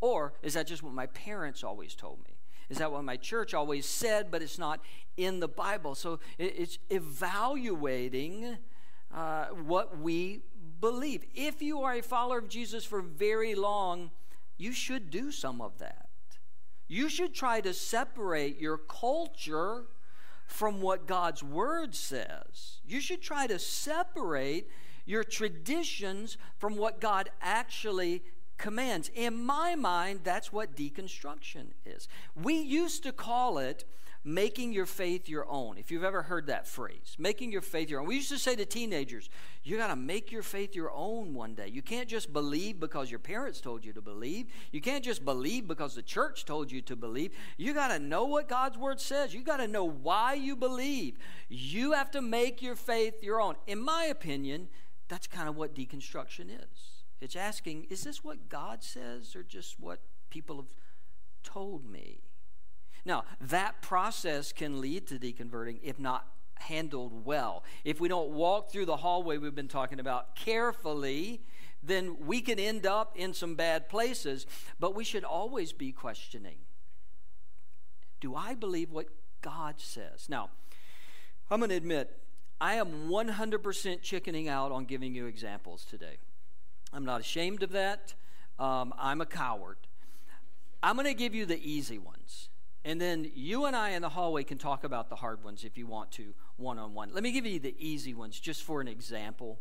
Or 0.00 0.34
is 0.42 0.54
that 0.54 0.68
just 0.68 0.84
what 0.84 0.92
my 0.92 1.06
parents 1.06 1.64
always 1.64 1.94
told 1.96 2.18
me? 2.18 2.36
Is 2.68 2.78
that 2.78 2.92
what 2.92 3.02
my 3.02 3.16
church 3.16 3.54
always 3.54 3.86
said, 3.86 4.30
but 4.30 4.40
it's 4.40 4.58
not 4.58 4.80
in 5.16 5.40
the 5.40 5.48
Bible? 5.48 5.94
So 5.96 6.20
it's 6.38 6.78
evaluating 6.90 8.58
uh, 9.16 9.46
what 9.46 9.98
we 9.98 10.42
believe. 10.80 11.24
If 11.34 11.62
you 11.62 11.82
are 11.82 11.94
a 11.94 12.02
follower 12.02 12.38
of 12.38 12.48
Jesus 12.48 12.84
for 12.84 13.00
very 13.00 13.54
long, 13.54 14.10
you 14.58 14.72
should 14.72 15.10
do 15.10 15.32
some 15.32 15.60
of 15.60 15.78
that. 15.78 16.08
You 16.86 17.08
should 17.08 17.34
try 17.34 17.60
to 17.62 17.72
separate 17.72 18.60
your 18.60 18.76
culture 18.76 19.86
from 20.46 20.80
what 20.80 21.06
God's 21.06 21.42
Word 21.42 21.94
says. 21.94 22.78
You 22.86 23.00
should 23.00 23.22
try 23.22 23.46
to 23.46 23.58
separate 23.58 24.68
your 25.04 25.24
traditions 25.24 26.36
from 26.58 26.76
what 26.76 27.00
God 27.00 27.30
actually 27.40 28.22
commands. 28.58 29.10
In 29.14 29.44
my 29.44 29.74
mind, 29.74 30.20
that's 30.24 30.52
what 30.52 30.76
deconstruction 30.76 31.68
is. 31.84 32.08
We 32.34 32.54
used 32.54 33.02
to 33.02 33.12
call 33.12 33.58
it 33.58 33.84
making 34.26 34.72
your 34.72 34.86
faith 34.86 35.28
your 35.28 35.48
own. 35.48 35.78
If 35.78 35.92
you've 35.92 36.02
ever 36.02 36.22
heard 36.22 36.48
that 36.48 36.66
phrase, 36.66 37.14
making 37.16 37.52
your 37.52 37.60
faith 37.60 37.88
your 37.88 38.00
own. 38.00 38.06
We 38.08 38.16
used 38.16 38.30
to 38.30 38.38
say 38.38 38.56
to 38.56 38.64
teenagers, 38.64 39.30
you 39.62 39.76
got 39.76 39.86
to 39.86 39.96
make 39.96 40.32
your 40.32 40.42
faith 40.42 40.74
your 40.74 40.90
own 40.90 41.32
one 41.32 41.54
day. 41.54 41.68
You 41.68 41.80
can't 41.80 42.08
just 42.08 42.32
believe 42.32 42.80
because 42.80 43.08
your 43.08 43.20
parents 43.20 43.60
told 43.60 43.84
you 43.84 43.92
to 43.92 44.02
believe. 44.02 44.48
You 44.72 44.80
can't 44.80 45.04
just 45.04 45.24
believe 45.24 45.68
because 45.68 45.94
the 45.94 46.02
church 46.02 46.44
told 46.44 46.72
you 46.72 46.82
to 46.82 46.96
believe. 46.96 47.32
You 47.56 47.72
got 47.72 47.88
to 47.88 48.00
know 48.00 48.24
what 48.24 48.48
God's 48.48 48.76
word 48.76 49.00
says. 49.00 49.32
You 49.32 49.44
got 49.44 49.58
to 49.58 49.68
know 49.68 49.84
why 49.84 50.34
you 50.34 50.56
believe. 50.56 51.18
You 51.48 51.92
have 51.92 52.10
to 52.10 52.20
make 52.20 52.60
your 52.60 52.74
faith 52.74 53.22
your 53.22 53.40
own. 53.40 53.54
In 53.68 53.80
my 53.80 54.06
opinion, 54.06 54.66
that's 55.06 55.28
kind 55.28 55.48
of 55.48 55.56
what 55.56 55.72
deconstruction 55.72 56.48
is. 56.50 57.04
It's 57.20 57.36
asking, 57.36 57.86
is 57.90 58.02
this 58.02 58.24
what 58.24 58.48
God 58.48 58.82
says 58.82 59.36
or 59.36 59.44
just 59.44 59.78
what 59.78 60.00
people 60.30 60.56
have 60.56 60.74
told 61.44 61.88
me? 61.88 62.25
Now, 63.06 63.24
that 63.40 63.80
process 63.80 64.52
can 64.52 64.80
lead 64.80 65.06
to 65.06 65.14
deconverting 65.14 65.78
if 65.82 66.00
not 66.00 66.26
handled 66.56 67.24
well. 67.24 67.62
If 67.84 68.00
we 68.00 68.08
don't 68.08 68.30
walk 68.30 68.70
through 68.70 68.86
the 68.86 68.96
hallway 68.96 69.38
we've 69.38 69.54
been 69.54 69.68
talking 69.68 70.00
about 70.00 70.34
carefully, 70.34 71.40
then 71.82 72.16
we 72.26 72.40
can 72.40 72.58
end 72.58 72.84
up 72.84 73.16
in 73.16 73.32
some 73.32 73.54
bad 73.54 73.88
places. 73.88 74.44
But 74.80 74.96
we 74.96 75.04
should 75.04 75.22
always 75.22 75.72
be 75.72 75.92
questioning 75.92 76.56
Do 78.20 78.34
I 78.34 78.54
believe 78.54 78.90
what 78.90 79.06
God 79.40 79.76
says? 79.78 80.28
Now, 80.28 80.50
I'm 81.48 81.60
going 81.60 81.70
to 81.70 81.76
admit, 81.76 82.18
I 82.60 82.74
am 82.74 83.08
100% 83.08 84.02
chickening 84.02 84.48
out 84.48 84.72
on 84.72 84.84
giving 84.84 85.14
you 85.14 85.26
examples 85.26 85.86
today. 85.88 86.16
I'm 86.92 87.04
not 87.04 87.20
ashamed 87.20 87.62
of 87.62 87.70
that. 87.70 88.14
Um, 88.58 88.92
I'm 88.98 89.20
a 89.20 89.26
coward. 89.26 89.76
I'm 90.82 90.96
going 90.96 91.06
to 91.06 91.14
give 91.14 91.36
you 91.36 91.46
the 91.46 91.60
easy 91.62 91.98
ones. 91.98 92.48
And 92.86 93.00
then 93.00 93.28
you 93.34 93.64
and 93.64 93.74
I 93.74 93.90
in 93.90 94.02
the 94.02 94.08
hallway 94.08 94.44
can 94.44 94.58
talk 94.58 94.84
about 94.84 95.10
the 95.10 95.16
hard 95.16 95.42
ones 95.42 95.64
if 95.64 95.76
you 95.76 95.88
want 95.88 96.12
to, 96.12 96.34
one 96.56 96.78
on 96.78 96.94
one. 96.94 97.10
Let 97.12 97.24
me 97.24 97.32
give 97.32 97.44
you 97.44 97.58
the 97.58 97.74
easy 97.80 98.14
ones 98.14 98.38
just 98.38 98.62
for 98.62 98.80
an 98.80 98.86
example. 98.86 99.58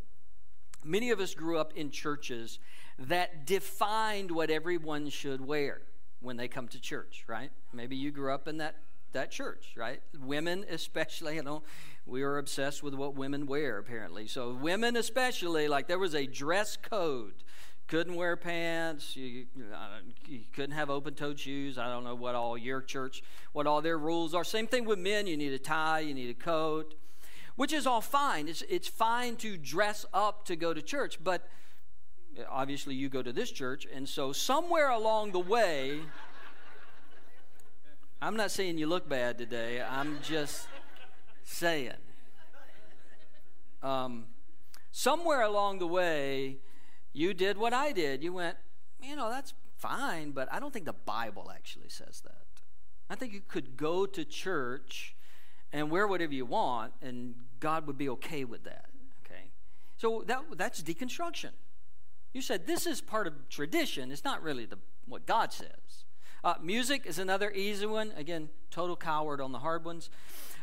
Many 0.83 1.09
of 1.09 1.19
us 1.19 1.33
grew 1.33 1.57
up 1.57 1.73
in 1.75 1.89
churches 1.89 2.59
that 2.99 3.47
defined 3.47 4.29
what 4.29 4.51
everyone 4.51 5.09
should 5.09 5.41
wear 5.41 5.81
when 6.19 6.37
they 6.37 6.47
come 6.47 6.67
to 6.67 6.79
church, 6.79 7.23
right? 7.25 7.49
Maybe 7.73 7.95
you 7.95 8.11
grew 8.11 8.31
up 8.31 8.47
in 8.47 8.57
that 8.57 8.75
that 9.13 9.31
church, 9.31 9.73
right? 9.75 10.01
Women 10.19 10.63
especially, 10.69 11.37
you 11.37 11.43
know, 11.43 11.63
we 12.05 12.21
are 12.21 12.37
obsessed 12.37 12.83
with 12.83 12.93
what 12.93 13.15
women 13.15 13.47
wear 13.47 13.79
apparently. 13.79 14.27
So 14.27 14.53
women 14.53 14.95
especially, 14.95 15.67
like 15.67 15.87
there 15.87 15.97
was 15.97 16.13
a 16.13 16.27
dress 16.27 16.77
code. 16.77 17.33
Couldn't 17.87 18.15
wear 18.15 18.35
pants. 18.35 19.15
You, 19.15 19.45
you 20.27 20.39
couldn't 20.53 20.75
have 20.75 20.89
open-toed 20.89 21.39
shoes. 21.39 21.77
I 21.77 21.87
don't 21.87 22.03
know 22.03 22.15
what 22.15 22.33
all 22.33 22.57
your 22.57 22.81
church, 22.81 23.21
what 23.53 23.67
all 23.67 23.81
their 23.81 23.97
rules 23.97 24.33
are. 24.33 24.43
Same 24.43 24.65
thing 24.65 24.85
with 24.85 24.97
men. 24.97 25.27
You 25.27 25.37
need 25.37 25.53
a 25.53 25.59
tie. 25.59 25.99
You 25.99 26.15
need 26.15 26.29
a 26.31 26.33
coat, 26.33 26.95
which 27.55 27.71
is 27.71 27.85
all 27.85 28.01
fine. 28.01 28.47
It's 28.47 28.63
it's 28.63 28.87
fine 28.87 29.35
to 29.37 29.55
dress 29.55 30.03
up 30.13 30.45
to 30.45 30.55
go 30.55 30.73
to 30.73 30.81
church, 30.81 31.23
but 31.23 31.47
obviously 32.49 32.95
you 32.95 33.07
go 33.07 33.21
to 33.21 33.31
this 33.31 33.51
church, 33.51 33.85
and 33.93 34.09
so 34.09 34.33
somewhere 34.33 34.89
along 34.89 35.31
the 35.31 35.39
way. 35.39 36.01
I'm 38.21 38.35
not 38.35 38.49
saying 38.49 38.79
you 38.79 38.87
look 38.87 39.07
bad 39.07 39.37
today. 39.37 39.83
I'm 39.87 40.17
just 40.23 40.67
saying. 41.43 41.93
Um, 43.83 44.25
somewhere 44.91 45.43
along 45.43 45.77
the 45.77 45.85
way, 45.85 46.57
you 47.15 47.33
did 47.33 47.57
what 47.57 47.73
I 47.73 47.91
did. 47.91 48.23
You 48.23 48.33
went, 48.33 48.57
you 49.01 49.15
know, 49.15 49.29
that's 49.29 49.53
fine, 49.77 50.31
but 50.31 50.51
I 50.51 50.59
don't 50.59 50.73
think 50.73 50.85
the 50.85 50.93
Bible 50.93 51.51
actually 51.53 51.89
says 51.89 52.21
that. 52.25 52.45
I 53.09 53.15
think 53.15 53.33
you 53.33 53.41
could 53.47 53.77
go 53.77 54.05
to 54.05 54.25
church 54.25 55.15
and 55.71 55.89
wear 55.89 56.07
whatever 56.07 56.33
you 56.33 56.45
want, 56.45 56.93
and 57.01 57.35
God 57.59 57.87
would 57.87 57.97
be 57.97 58.09
okay 58.09 58.43
with 58.43 58.63
that. 58.65 58.87
Okay? 59.25 59.51
So 59.97 60.23
that, 60.27 60.43
that's 60.57 60.81
deconstruction. 60.81 61.51
You 62.33 62.41
said 62.41 62.67
this 62.67 62.85
is 62.85 62.99
part 62.99 63.27
of 63.27 63.47
tradition, 63.49 64.11
it's 64.11 64.25
not 64.25 64.43
really 64.43 64.65
the, 64.65 64.77
what 65.07 65.25
God 65.25 65.53
says. 65.53 66.05
Uh, 66.43 66.55
music 66.61 67.05
is 67.05 67.17
another 67.17 67.49
easy 67.51 67.85
one. 67.87 68.11
Again, 68.15 68.49
total 68.69 68.95
coward 68.95 69.41
on 69.41 69.51
the 69.51 69.59
hard 69.59 69.83
ones. 69.83 70.09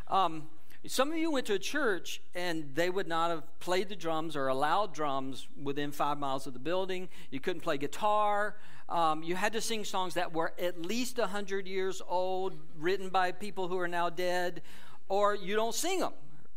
Um, 0.06 0.48
some 0.86 1.12
of 1.12 1.18
you 1.18 1.30
went 1.30 1.46
to 1.46 1.54
a 1.54 1.58
church 1.58 2.20
and 2.34 2.74
they 2.74 2.90
would 2.90 3.06
not 3.06 3.30
have 3.30 3.60
played 3.60 3.88
the 3.88 3.94
drums 3.94 4.34
or 4.34 4.48
allowed 4.48 4.92
drums 4.92 5.46
within 5.62 5.92
five 5.92 6.18
miles 6.18 6.46
of 6.46 6.54
the 6.54 6.58
building. 6.58 7.08
You 7.30 7.38
couldn't 7.38 7.60
play 7.60 7.78
guitar. 7.78 8.56
Um, 8.88 9.22
you 9.22 9.36
had 9.36 9.52
to 9.52 9.60
sing 9.60 9.84
songs 9.84 10.14
that 10.14 10.32
were 10.32 10.52
at 10.60 10.84
least 10.84 11.18
100 11.18 11.68
years 11.68 12.02
old, 12.06 12.56
written 12.78 13.10
by 13.10 13.30
people 13.32 13.68
who 13.68 13.78
are 13.78 13.88
now 13.88 14.10
dead, 14.10 14.62
or 15.08 15.34
you 15.34 15.54
don't 15.54 15.74
sing 15.74 16.00
them, 16.00 16.12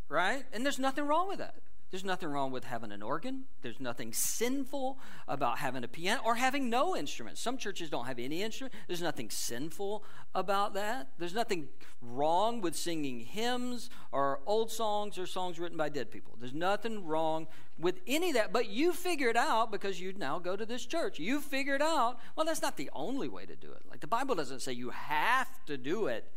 right? 0.09 0.43
And 0.51 0.65
there's 0.65 0.79
nothing 0.79 1.05
wrong 1.05 1.27
with 1.27 1.37
that. 1.37 1.55
There's 1.91 2.03
nothing 2.03 2.29
wrong 2.29 2.51
with 2.51 2.65
having 2.65 2.91
an 2.91 3.01
organ. 3.01 3.43
There's 3.61 3.79
nothing 3.79 4.11
sinful 4.11 4.99
about 5.27 5.59
having 5.59 5.83
a 5.83 5.87
piano 5.87 6.21
or 6.25 6.35
having 6.35 6.69
no 6.69 6.95
instruments. 6.95 7.39
Some 7.39 7.57
churches 7.57 7.89
don't 7.89 8.05
have 8.05 8.19
any 8.19 8.41
instrument. 8.41 8.73
There's 8.87 9.01
nothing 9.01 9.29
sinful 9.29 10.03
about 10.33 10.73
that. 10.73 11.09
There's 11.19 11.33
nothing 11.33 11.67
wrong 12.01 12.59
with 12.59 12.75
singing 12.75 13.21
hymns 13.21 13.89
or 14.11 14.41
old 14.45 14.71
songs 14.71 15.17
or 15.17 15.25
songs 15.27 15.59
written 15.59 15.77
by 15.77 15.89
dead 15.89 16.11
people. 16.11 16.35
There's 16.39 16.53
nothing 16.53 17.05
wrong 17.05 17.47
with 17.77 18.01
any 18.07 18.29
of 18.29 18.35
that. 18.35 18.51
But 18.51 18.69
you 18.69 18.91
figured 18.91 19.37
out 19.37 19.71
because 19.71 20.01
you 20.01 20.13
now 20.13 20.39
go 20.39 20.55
to 20.55 20.65
this 20.65 20.85
church. 20.85 21.19
You 21.19 21.39
figured 21.39 21.81
out, 21.81 22.19
well, 22.35 22.45
that's 22.45 22.61
not 22.61 22.77
the 22.77 22.89
only 22.93 23.27
way 23.27 23.45
to 23.45 23.55
do 23.55 23.71
it. 23.71 23.83
Like 23.89 23.99
the 23.99 24.07
Bible 24.07 24.35
doesn't 24.35 24.61
say 24.61 24.73
you 24.73 24.89
have 24.89 25.49
to 25.65 25.77
do 25.77 26.07
it 26.07 26.31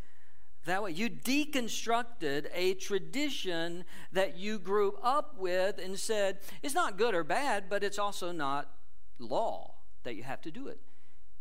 that 0.68 0.82
way. 0.82 0.92
You 0.92 1.10
deconstructed 1.10 2.46
a 2.54 2.74
tradition 2.74 3.84
that 4.12 4.36
you 4.36 4.58
grew 4.58 4.96
up 5.02 5.36
with 5.38 5.78
and 5.78 5.98
said, 5.98 6.38
it's 6.62 6.74
not 6.74 6.96
good 6.96 7.14
or 7.14 7.24
bad, 7.24 7.64
but 7.68 7.82
it's 7.84 7.98
also 7.98 8.32
not 8.32 8.70
law 9.18 9.74
that 10.04 10.14
you 10.14 10.22
have 10.22 10.40
to 10.42 10.50
do 10.50 10.68
it 10.68 10.80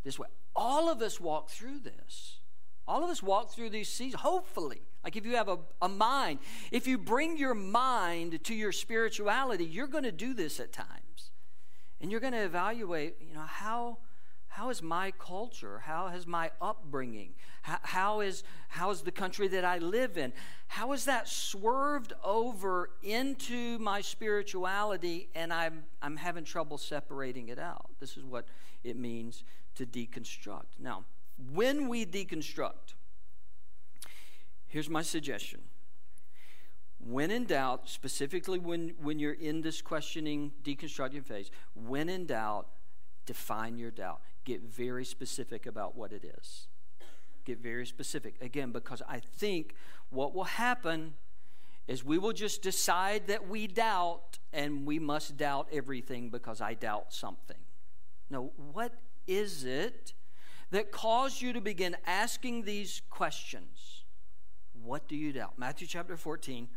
this 0.03 0.17
way. 0.17 0.27
All 0.55 0.89
of 0.89 1.01
us 1.01 1.19
walk 1.19 1.49
through 1.49 1.79
this. 1.79 2.39
All 2.87 3.03
of 3.03 3.09
us 3.09 3.21
walk 3.21 3.51
through 3.51 3.69
these 3.69 3.89
seasons, 3.89 4.21
hopefully. 4.21 4.81
Like 5.03 5.15
if 5.15 5.25
you 5.25 5.35
have 5.35 5.49
a, 5.49 5.59
a 5.81 5.89
mind, 5.89 6.39
if 6.71 6.87
you 6.87 6.97
bring 6.97 7.37
your 7.37 7.53
mind 7.53 8.43
to 8.45 8.55
your 8.55 8.71
spirituality, 8.71 9.65
you're 9.65 9.87
going 9.87 10.03
to 10.03 10.11
do 10.11 10.33
this 10.33 10.59
at 10.59 10.73
times. 10.73 11.31
And 11.99 12.11
you're 12.11 12.19
going 12.19 12.33
to 12.33 12.43
evaluate, 12.43 13.17
you 13.19 13.33
know, 13.33 13.41
how 13.41 13.97
how 14.58 14.72
is 14.72 14.82
my 14.82 15.12
culture? 15.20 15.84
How 15.86 16.08
has 16.08 16.26
my 16.26 16.50
upbringing? 16.60 17.36
How, 17.62 17.78
how, 17.84 18.20
is, 18.22 18.43
how 18.70 18.89
is 18.89 19.02
the 19.02 19.12
country 19.12 19.48
that 19.50 19.63
I 19.63 19.78
live 19.78 20.17
in? 20.17 20.34
How 20.65 20.93
is 20.93 21.06
that 21.06 21.28
swerved 21.28 22.13
over 22.24 22.89
into 23.04 23.78
my 23.78 24.02
spirituality 24.02 25.30
and 25.36 25.54
I'm, 25.54 25.84
I'm 26.02 26.17
having 26.17 26.43
trouble 26.43 26.80
separating 26.80 27.50
it 27.50 27.60
out? 27.60 27.91
This 28.00 28.17
is 28.17 28.24
what 28.24 28.48
it 28.84 28.98
means 28.98 29.43
to 29.76 29.86
deconstruct. 29.86 30.80
Now, 30.80 31.06
when 31.54 31.88
we 31.88 32.04
deconstruct, 32.04 32.96
here's 34.65 34.89
my 34.89 35.04
suggestion. 35.04 35.62
When 36.98 37.30
in 37.30 37.46
doubt, 37.46 37.89
specifically 37.89 38.58
when, 38.58 38.96
when 39.00 39.20
you're 39.20 39.34
in 39.34 39.62
this 39.62 39.84
questioning, 39.84 40.52
deconstructing 40.63 41.24
phase, 41.24 41.52
when 41.76 42.10
in 42.10 42.26
doubt, 42.26 42.70
define 43.28 43.78
your 43.78 43.91
doubt 43.91 44.22
get 44.47 44.63
very 44.63 45.03
specific 45.03 45.65
about 45.65 45.97
what 45.97 46.13
it 46.13 46.23
is. 46.39 46.67
Get 47.43 47.60
very 47.60 47.86
specific. 47.86 48.36
Again, 48.41 48.71
because 48.71 49.01
I 49.07 49.19
think 49.19 49.75
what 50.10 50.33
will 50.33 50.45
happen 50.45 51.15
is 51.86 52.03
we 52.03 52.17
will 52.17 52.31
just 52.31 52.62
decide 52.62 53.27
that 53.27 53.49
we 53.49 53.67
doubt 53.67 54.39
and 54.53 54.88
we 54.88 54.99
must 54.99 55.36
doubt 55.36 55.67
everything 55.71 56.29
because 56.29 56.62
I 56.62 56.75
doubt 56.75 57.13
something. 57.13 57.57
No, 58.29 58.53
what 58.71 58.93
is 59.27 59.65
it 59.65 60.13
that 60.71 60.91
caused 60.91 61.41
you 61.41 61.51
to 61.51 61.62
begin 61.62 61.97
asking 62.05 62.63
these 62.63 63.01
questions? 63.10 64.03
What 64.81 65.10
do 65.10 65.17
you 65.17 65.33
doubt? 65.33 65.53
Matthew 65.57 65.88
chapter 65.88 66.15
14. 66.15 66.69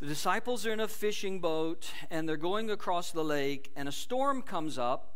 The 0.00 0.06
disciples 0.06 0.66
are 0.66 0.72
in 0.72 0.80
a 0.80 0.88
fishing 0.88 1.38
boat 1.38 1.88
and 2.10 2.28
they're 2.28 2.36
going 2.36 2.68
across 2.68 3.12
the 3.12 3.22
lake, 3.22 3.70
and 3.76 3.88
a 3.88 3.92
storm 3.92 4.42
comes 4.42 4.76
up 4.76 5.14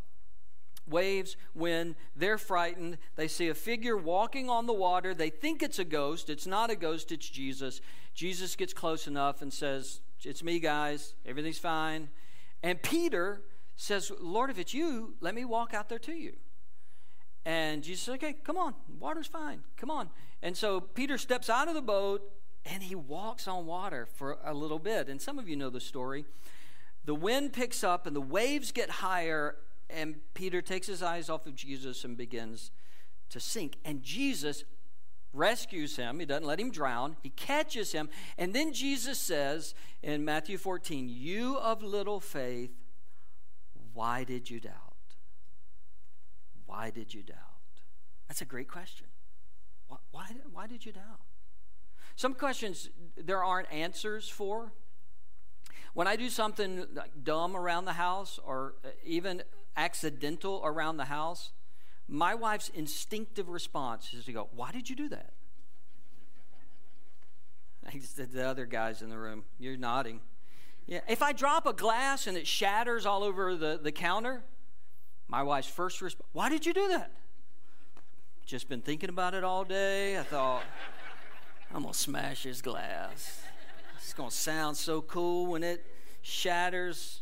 waves, 0.88 1.36
wind. 1.54 1.94
They're 2.16 2.38
frightened. 2.38 2.98
They 3.16 3.28
see 3.28 3.48
a 3.48 3.54
figure 3.54 3.96
walking 3.96 4.48
on 4.48 4.66
the 4.66 4.72
water. 4.72 5.14
They 5.14 5.30
think 5.30 5.62
it's 5.62 5.78
a 5.78 5.84
ghost. 5.84 6.30
It's 6.30 6.46
not 6.46 6.70
a 6.70 6.76
ghost, 6.76 7.12
it's 7.12 7.28
Jesus. 7.28 7.80
Jesus 8.14 8.56
gets 8.56 8.72
close 8.72 9.06
enough 9.06 9.42
and 9.42 9.52
says, 9.52 10.00
It's 10.24 10.42
me, 10.42 10.58
guys. 10.58 11.14
Everything's 11.26 11.58
fine. 11.58 12.08
And 12.62 12.82
Peter 12.82 13.42
says, 13.76 14.10
Lord, 14.20 14.50
if 14.50 14.58
it's 14.58 14.74
you, 14.74 15.14
let 15.20 15.34
me 15.34 15.44
walk 15.44 15.72
out 15.74 15.88
there 15.88 16.00
to 16.00 16.12
you. 16.12 16.34
And 17.44 17.82
Jesus 17.82 18.04
says, 18.04 18.14
Okay, 18.16 18.34
come 18.44 18.56
on. 18.56 18.74
Water's 18.98 19.26
fine. 19.26 19.60
Come 19.76 19.90
on. 19.90 20.10
And 20.42 20.56
so 20.56 20.80
Peter 20.80 21.18
steps 21.18 21.48
out 21.48 21.68
of 21.68 21.74
the 21.74 21.82
boat 21.82 22.22
and 22.64 22.82
he 22.82 22.94
walks 22.94 23.48
on 23.48 23.66
water 23.66 24.06
for 24.16 24.38
a 24.44 24.52
little 24.52 24.78
bit. 24.78 25.08
And 25.08 25.20
some 25.20 25.38
of 25.38 25.48
you 25.48 25.56
know 25.56 25.70
the 25.70 25.80
story. 25.80 26.24
The 27.04 27.14
wind 27.14 27.52
picks 27.52 27.82
up 27.82 28.06
and 28.06 28.14
the 28.14 28.20
waves 28.20 28.72
get 28.72 28.90
higher, 28.90 29.56
and 29.90 30.16
Peter 30.34 30.60
takes 30.60 30.86
his 30.86 31.02
eyes 31.02 31.30
off 31.30 31.46
of 31.46 31.54
Jesus 31.54 32.04
and 32.04 32.16
begins 32.16 32.70
to 33.30 33.40
sink. 33.40 33.76
And 33.84 34.02
Jesus 34.02 34.64
rescues 35.32 35.96
him. 35.96 36.20
He 36.20 36.26
doesn't 36.26 36.46
let 36.46 36.60
him 36.60 36.70
drown. 36.70 37.16
He 37.22 37.30
catches 37.30 37.92
him. 37.92 38.08
And 38.36 38.54
then 38.54 38.72
Jesus 38.72 39.18
says 39.18 39.74
in 40.02 40.24
Matthew 40.24 40.58
14, 40.58 41.08
You 41.08 41.56
of 41.58 41.82
little 41.82 42.20
faith, 42.20 42.70
why 43.94 44.24
did 44.24 44.50
you 44.50 44.60
doubt? 44.60 44.74
Why 46.66 46.90
did 46.90 47.14
you 47.14 47.22
doubt? 47.22 47.36
That's 48.28 48.42
a 48.42 48.46
great 48.46 48.68
question. 48.68 49.06
Why, 49.88 49.96
why, 50.10 50.26
why 50.52 50.66
did 50.66 50.84
you 50.84 50.92
doubt? 50.92 51.20
Some 52.14 52.34
questions 52.34 52.90
there 53.16 53.42
aren't 53.42 53.72
answers 53.72 54.28
for. 54.28 54.72
When 55.94 56.06
I 56.06 56.16
do 56.16 56.28
something 56.28 56.86
dumb 57.22 57.56
around 57.56 57.86
the 57.86 57.94
house 57.94 58.38
or 58.44 58.74
uh, 58.84 58.88
even 59.04 59.42
accidental 59.78 60.60
around 60.64 60.96
the 60.96 61.06
house, 61.06 61.50
my 62.08 62.34
wife's 62.34 62.68
instinctive 62.70 63.48
response 63.48 64.12
is 64.12 64.24
to 64.24 64.32
go, 64.32 64.48
Why 64.54 64.72
did 64.72 64.90
you 64.90 64.96
do 64.96 65.08
that? 65.10 65.32
the 68.32 68.46
other 68.46 68.66
guys 68.66 69.00
in 69.00 69.08
the 69.08 69.16
room, 69.16 69.44
you're 69.58 69.76
nodding. 69.76 70.20
Yeah, 70.86 71.00
if 71.08 71.22
I 71.22 71.32
drop 71.32 71.66
a 71.66 71.72
glass 71.72 72.26
and 72.26 72.36
it 72.36 72.46
shatters 72.46 73.06
all 73.06 73.22
over 73.22 73.56
the, 73.56 73.80
the 73.82 73.92
counter, 73.92 74.42
my 75.26 75.42
wife's 75.42 75.68
first 75.68 76.00
response, 76.02 76.28
Why 76.32 76.48
did 76.48 76.66
you 76.66 76.74
do 76.74 76.88
that? 76.88 77.12
Just 78.46 78.68
been 78.68 78.80
thinking 78.80 79.10
about 79.10 79.34
it 79.34 79.44
all 79.44 79.64
day. 79.64 80.18
I 80.18 80.22
thought, 80.22 80.62
I'm 81.74 81.82
going 81.82 81.92
to 81.92 81.98
smash 81.98 82.44
his 82.44 82.62
glass. 82.62 83.42
It's 83.98 84.14
going 84.14 84.30
to 84.30 84.34
sound 84.34 84.76
so 84.76 85.02
cool 85.02 85.46
when 85.46 85.62
it 85.62 85.84
shatters. 86.22 87.20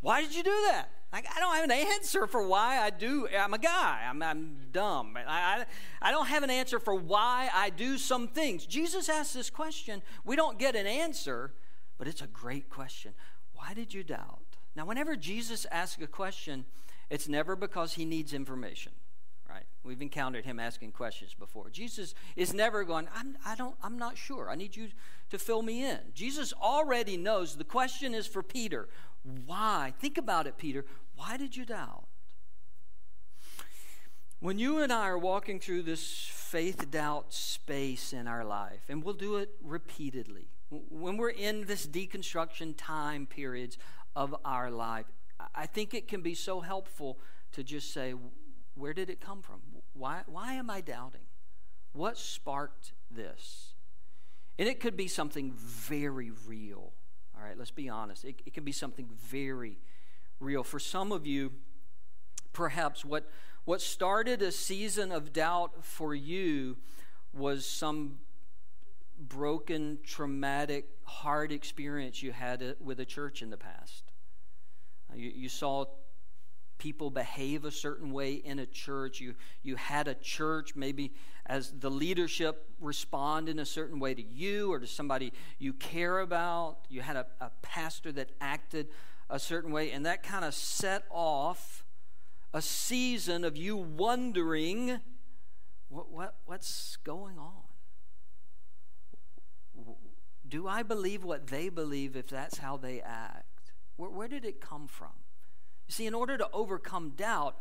Why 0.00 0.22
did 0.22 0.34
you 0.34 0.42
do 0.42 0.64
that? 0.70 0.88
I, 1.16 1.22
I 1.34 1.40
don't 1.40 1.54
have 1.54 1.64
an 1.64 1.70
answer 1.70 2.26
for 2.26 2.46
why 2.46 2.78
I 2.78 2.90
do. 2.90 3.26
I'm 3.28 3.54
a 3.54 3.58
guy. 3.58 4.02
I'm, 4.06 4.22
I'm 4.22 4.56
dumb. 4.70 5.16
I, 5.16 5.22
I, 5.26 5.64
I 6.02 6.10
don't 6.10 6.26
have 6.26 6.42
an 6.42 6.50
answer 6.50 6.78
for 6.78 6.94
why 6.94 7.48
I 7.54 7.70
do 7.70 7.96
some 7.96 8.28
things. 8.28 8.66
Jesus 8.66 9.08
asked 9.08 9.32
this 9.32 9.48
question. 9.48 10.02
We 10.26 10.36
don't 10.36 10.58
get 10.58 10.76
an 10.76 10.86
answer, 10.86 11.54
but 11.96 12.06
it's 12.06 12.20
a 12.20 12.26
great 12.26 12.68
question. 12.68 13.14
Why 13.54 13.72
did 13.72 13.94
you 13.94 14.04
doubt? 14.04 14.42
Now, 14.74 14.84
whenever 14.84 15.16
Jesus 15.16 15.66
asks 15.70 16.02
a 16.02 16.06
question, 16.06 16.66
it's 17.08 17.28
never 17.28 17.56
because 17.56 17.94
he 17.94 18.04
needs 18.04 18.34
information 18.34 18.92
right? 19.48 19.64
We've 19.84 20.02
encountered 20.02 20.44
him 20.44 20.58
asking 20.58 20.92
questions 20.92 21.32
before. 21.32 21.70
Jesus 21.70 22.14
is 22.34 22.52
never 22.52 22.84
going, 22.84 23.08
I'm, 23.14 23.36
I 23.44 23.54
don't, 23.54 23.76
I'm 23.82 23.96
not 23.96 24.18
sure. 24.18 24.50
I 24.50 24.56
need 24.56 24.76
you 24.76 24.88
to 25.30 25.38
fill 25.38 25.62
me 25.62 25.84
in. 25.84 25.98
Jesus 26.14 26.52
already 26.60 27.16
knows 27.16 27.56
the 27.56 27.64
question 27.64 28.12
is 28.12 28.26
for 28.26 28.42
Peter. 28.42 28.88
Why? 29.46 29.92
Think 29.98 30.18
about 30.18 30.46
it, 30.46 30.56
Peter. 30.56 30.84
Why 31.16 31.36
did 31.36 31.56
you 31.56 31.64
doubt? 31.64 32.04
When 34.40 34.58
you 34.58 34.78
and 34.82 34.92
I 34.92 35.08
are 35.08 35.18
walking 35.18 35.58
through 35.58 35.82
this 35.82 36.28
faith 36.30 36.90
doubt 36.90 37.32
space 37.32 38.12
in 38.12 38.28
our 38.28 38.44
life, 38.44 38.82
and 38.88 39.02
we'll 39.02 39.14
do 39.14 39.36
it 39.36 39.50
repeatedly, 39.62 40.48
when 40.70 41.16
we're 41.16 41.30
in 41.30 41.64
this 41.64 41.86
deconstruction 41.86 42.74
time 42.76 43.26
periods 43.26 43.78
of 44.14 44.36
our 44.44 44.70
life, 44.70 45.06
I 45.54 45.66
think 45.66 45.94
it 45.94 46.06
can 46.06 46.22
be 46.22 46.34
so 46.34 46.60
helpful 46.60 47.18
to 47.52 47.64
just 47.64 47.92
say, 47.92 48.14
where 48.74 48.92
did 48.92 49.08
it 49.08 49.20
come 49.20 49.42
from? 49.42 49.60
Why, 49.94 50.22
why 50.26 50.54
am 50.54 50.68
I 50.68 50.80
doubting? 50.82 51.22
What 51.92 52.18
sparked 52.18 52.92
this? 53.10 53.74
And 54.58 54.68
it 54.68 54.80
could 54.80 54.96
be 54.96 55.08
something 55.08 55.52
very 55.56 56.30
real. 56.46 56.92
All 57.34 57.42
right, 57.42 57.56
let's 57.58 57.70
be 57.70 57.88
honest. 57.88 58.24
It, 58.24 58.42
it 58.44 58.54
can 58.54 58.64
be 58.64 58.72
something 58.72 59.08
very 59.14 59.78
real. 60.40 60.62
For 60.62 60.78
some 60.78 61.12
of 61.12 61.26
you, 61.26 61.52
perhaps 62.52 63.04
what, 63.04 63.30
what 63.64 63.80
started 63.80 64.42
a 64.42 64.52
season 64.52 65.12
of 65.12 65.32
doubt 65.32 65.84
for 65.84 66.14
you 66.14 66.76
was 67.32 67.66
some 67.66 68.18
broken, 69.18 69.98
traumatic, 70.04 70.88
hard 71.04 71.52
experience 71.52 72.22
you 72.22 72.32
had 72.32 72.62
uh, 72.62 72.72
with 72.80 73.00
a 73.00 73.04
church 73.04 73.42
in 73.42 73.50
the 73.50 73.56
past. 73.56 74.04
You, 75.14 75.30
you 75.34 75.48
saw 75.48 75.86
people 76.78 77.10
behave 77.10 77.64
a 77.64 77.70
certain 77.70 78.12
way 78.12 78.34
in 78.34 78.58
a 78.58 78.66
church. 78.66 79.20
You, 79.20 79.34
you 79.62 79.76
had 79.76 80.08
a 80.08 80.14
church, 80.14 80.76
maybe 80.76 81.12
as 81.46 81.72
the 81.78 81.90
leadership 81.90 82.68
respond 82.80 83.48
in 83.48 83.58
a 83.58 83.64
certain 83.64 83.98
way 83.98 84.14
to 84.14 84.22
you 84.22 84.72
or 84.72 84.78
to 84.78 84.86
somebody 84.86 85.32
you 85.58 85.72
care 85.72 86.20
about. 86.20 86.78
You 86.88 87.00
had 87.00 87.16
a, 87.16 87.26
a 87.40 87.50
pastor 87.62 88.12
that 88.12 88.30
acted 88.40 88.88
a 89.28 89.38
certain 89.38 89.72
way, 89.72 89.90
and 89.90 90.06
that 90.06 90.22
kind 90.22 90.44
of 90.44 90.54
set 90.54 91.04
off 91.10 91.84
a 92.52 92.62
season 92.62 93.44
of 93.44 93.56
you 93.56 93.76
wondering 93.76 95.00
what, 95.88 96.10
what, 96.10 96.34
what's 96.46 96.96
going 97.04 97.38
on? 97.38 97.52
Do 100.48 100.68
I 100.68 100.82
believe 100.82 101.24
what 101.24 101.48
they 101.48 101.68
believe 101.68 102.16
if 102.16 102.28
that's 102.28 102.58
how 102.58 102.76
they 102.76 103.00
act? 103.00 103.72
Where, 103.96 104.10
where 104.10 104.28
did 104.28 104.44
it 104.44 104.60
come 104.60 104.86
from? 104.86 105.12
You 105.88 105.92
see, 105.92 106.06
in 106.06 106.14
order 106.14 106.38
to 106.38 106.48
overcome 106.52 107.10
doubt, 107.10 107.56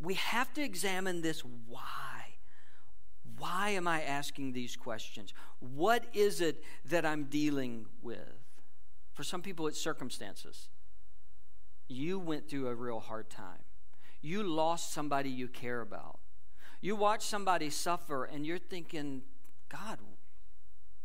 we 0.00 0.14
have 0.14 0.52
to 0.54 0.62
examine 0.62 1.22
this 1.22 1.40
why. 1.40 1.82
Why 3.38 3.70
am 3.70 3.86
I 3.86 4.02
asking 4.02 4.52
these 4.52 4.76
questions? 4.76 5.34
What 5.60 6.04
is 6.14 6.40
it 6.40 6.62
that 6.86 7.04
I'm 7.04 7.24
dealing 7.24 7.86
with? 8.02 8.18
For 9.12 9.22
some 9.22 9.42
people, 9.42 9.66
it's 9.66 9.80
circumstances. 9.80 10.68
You 11.88 12.18
went 12.18 12.48
through 12.48 12.68
a 12.68 12.74
real 12.74 13.00
hard 13.00 13.30
time. 13.30 13.62
You 14.20 14.42
lost 14.42 14.92
somebody 14.92 15.30
you 15.30 15.48
care 15.48 15.80
about. 15.80 16.18
You 16.80 16.96
watch 16.96 17.24
somebody 17.24 17.70
suffer 17.70 18.24
and 18.24 18.44
you're 18.46 18.58
thinking, 18.58 19.22
God, 19.68 19.98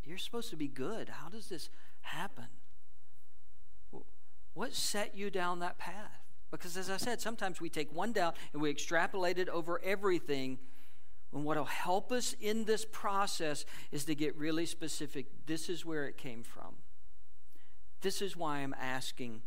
you're 0.04 0.18
supposed 0.18 0.50
to 0.50 0.56
be 0.56 0.68
good. 0.68 1.08
How 1.08 1.28
does 1.28 1.48
this 1.48 1.70
happen? 2.00 2.46
What 4.54 4.74
set 4.74 5.14
you 5.14 5.30
down 5.30 5.60
that 5.60 5.78
path? 5.78 6.20
Because 6.50 6.76
as 6.76 6.90
I 6.90 6.98
said, 6.98 7.20
sometimes 7.20 7.60
we 7.60 7.70
take 7.70 7.94
one 7.94 8.12
doubt 8.12 8.36
and 8.52 8.60
we 8.60 8.70
extrapolate 8.70 9.38
it 9.38 9.48
over 9.48 9.80
everything. 9.82 10.58
And 11.32 11.44
what 11.44 11.56
will 11.56 11.64
help 11.64 12.12
us 12.12 12.34
in 12.40 12.66
this 12.66 12.84
process 12.84 13.64
is 13.90 14.04
to 14.04 14.14
get 14.14 14.36
really 14.36 14.66
specific. 14.66 15.26
This 15.46 15.70
is 15.70 15.86
where 15.86 16.06
it 16.06 16.18
came 16.18 16.42
from. 16.42 16.74
This 18.02 18.20
is 18.20 18.36
why 18.36 18.58
I'm 18.58 18.74
asking 18.78 19.40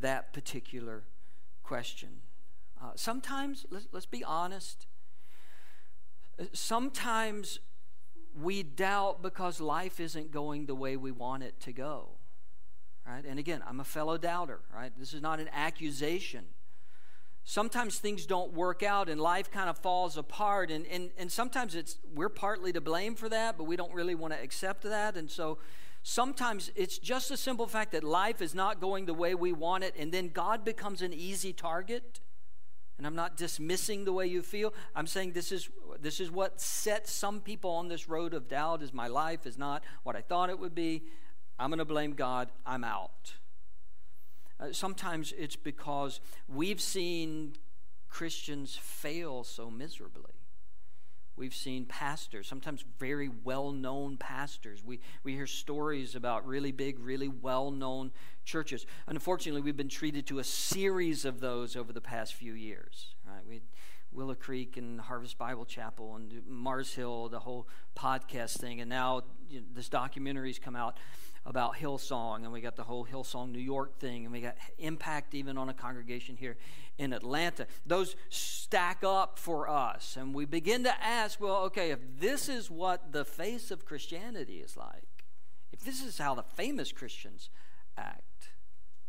that 0.00 0.32
particular 0.32 1.04
question. 1.62 2.20
Uh, 2.82 2.90
sometimes, 2.94 3.66
let's, 3.70 3.88
let's 3.92 4.06
be 4.06 4.22
honest, 4.22 4.86
sometimes 6.52 7.58
we 8.40 8.62
doubt 8.62 9.22
because 9.22 9.60
life 9.60 9.98
isn't 9.98 10.30
going 10.30 10.66
the 10.66 10.74
way 10.74 10.96
we 10.96 11.10
want 11.10 11.42
it 11.42 11.58
to 11.60 11.72
go 11.72 12.10
right? 13.06 13.24
And 13.24 13.38
again, 13.38 13.62
I'm 13.66 13.80
a 13.80 13.84
fellow 13.84 14.18
doubter, 14.18 14.60
right? 14.74 14.92
This 14.98 15.12
is 15.12 15.22
not 15.22 15.40
an 15.40 15.48
accusation. 15.52 16.44
Sometimes 17.44 17.98
things 17.98 18.26
don't 18.26 18.52
work 18.52 18.82
out 18.82 19.08
and 19.08 19.20
life 19.20 19.50
kind 19.50 19.70
of 19.70 19.78
falls 19.78 20.16
apart, 20.16 20.70
and, 20.70 20.84
and, 20.86 21.10
and 21.16 21.30
sometimes 21.30 21.76
it's 21.76 21.98
we're 22.14 22.28
partly 22.28 22.72
to 22.72 22.80
blame 22.80 23.14
for 23.14 23.28
that, 23.28 23.56
but 23.56 23.64
we 23.64 23.76
don't 23.76 23.92
really 23.94 24.16
want 24.16 24.34
to 24.34 24.42
accept 24.42 24.82
that. 24.82 25.16
And 25.16 25.30
so 25.30 25.58
sometimes 26.06 26.70
it's 26.76 26.98
just 26.98 27.32
a 27.32 27.36
simple 27.36 27.66
fact 27.66 27.90
that 27.90 28.04
life 28.04 28.40
is 28.40 28.54
not 28.54 28.80
going 28.80 29.06
the 29.06 29.14
way 29.14 29.34
we 29.34 29.52
want 29.52 29.82
it, 29.82 29.92
and 29.98 30.12
then 30.12 30.28
God 30.28 30.64
becomes 30.64 31.02
an 31.02 31.12
easy 31.12 31.52
target. 31.52 32.20
And 32.96 33.06
I'm 33.06 33.16
not 33.16 33.36
dismissing 33.36 34.04
the 34.04 34.12
way 34.12 34.26
you 34.26 34.40
feel. 34.40 34.72
I'm 34.94 35.06
saying 35.06 35.32
this 35.32 35.52
is 35.52 35.68
this 36.00 36.18
is 36.18 36.30
what 36.30 36.60
sets 36.60 37.12
some 37.12 37.40
people 37.40 37.70
on 37.72 37.88
this 37.88 38.08
road 38.08 38.32
of 38.32 38.48
doubt 38.48 38.82
is 38.82 38.94
my 38.94 39.08
life 39.08 39.46
is 39.46 39.58
not 39.58 39.82
what 40.04 40.16
I 40.16 40.22
thought 40.22 40.48
it 40.48 40.58
would 40.58 40.74
be. 40.74 41.02
I'm 41.58 41.70
going 41.70 41.78
to 41.78 41.84
blame 41.84 42.12
God, 42.12 42.50
I'm 42.64 42.84
out. 42.84 43.34
Uh, 44.58 44.72
sometimes 44.72 45.34
it's 45.36 45.56
because 45.56 46.20
we've 46.48 46.80
seen 46.80 47.56
Christians 48.08 48.78
fail 48.80 49.44
so 49.44 49.70
miserably. 49.70 50.35
We've 51.36 51.54
seen 51.54 51.84
pastors, 51.84 52.46
sometimes 52.46 52.84
very 52.98 53.30
well 53.44 53.70
known 53.70 54.16
pastors. 54.16 54.82
We, 54.84 55.00
we 55.22 55.34
hear 55.34 55.46
stories 55.46 56.14
about 56.14 56.46
really 56.46 56.72
big, 56.72 56.98
really 56.98 57.28
well 57.28 57.70
known 57.70 58.12
churches. 58.44 58.86
Unfortunately, 59.06 59.60
we've 59.60 59.76
been 59.76 59.88
treated 59.88 60.26
to 60.28 60.38
a 60.38 60.44
series 60.44 61.24
of 61.24 61.40
those 61.40 61.76
over 61.76 61.92
the 61.92 62.00
past 62.00 62.34
few 62.34 62.54
years. 62.54 63.14
Right? 63.26 63.46
We 63.46 63.60
Willow 64.12 64.34
Creek 64.34 64.78
and 64.78 64.98
Harvest 64.98 65.36
Bible 65.36 65.66
Chapel 65.66 66.16
and 66.16 66.42
Mars 66.48 66.94
Hill, 66.94 67.28
the 67.28 67.40
whole 67.40 67.68
podcast 67.94 68.58
thing, 68.58 68.80
and 68.80 68.88
now 68.88 69.22
you 69.50 69.60
know, 69.60 69.66
this 69.74 69.90
documentary's 69.90 70.58
come 70.58 70.74
out 70.74 70.96
about 71.46 71.76
Hillsong, 71.76 72.42
and 72.42 72.52
we 72.52 72.60
got 72.60 72.74
the 72.74 72.82
whole 72.82 73.06
Hillsong 73.06 73.52
New 73.52 73.60
York 73.60 74.00
thing, 74.00 74.24
and 74.24 74.32
we 74.32 74.40
got 74.40 74.56
impact 74.78 75.32
even 75.32 75.56
on 75.56 75.68
a 75.68 75.74
congregation 75.74 76.36
here 76.36 76.56
in 76.98 77.12
Atlanta. 77.12 77.68
Those 77.86 78.16
stack 78.30 79.04
up 79.04 79.38
for 79.38 79.68
us, 79.68 80.16
and 80.16 80.34
we 80.34 80.44
begin 80.44 80.82
to 80.84 81.02
ask, 81.02 81.40
well, 81.40 81.62
okay, 81.64 81.92
if 81.92 82.00
this 82.18 82.48
is 82.48 82.68
what 82.68 83.12
the 83.12 83.24
face 83.24 83.70
of 83.70 83.84
Christianity 83.84 84.56
is 84.56 84.76
like, 84.76 85.24
if 85.72 85.80
this 85.80 86.02
is 86.02 86.18
how 86.18 86.34
the 86.34 86.42
famous 86.42 86.90
Christians 86.90 87.48
act, 87.96 88.50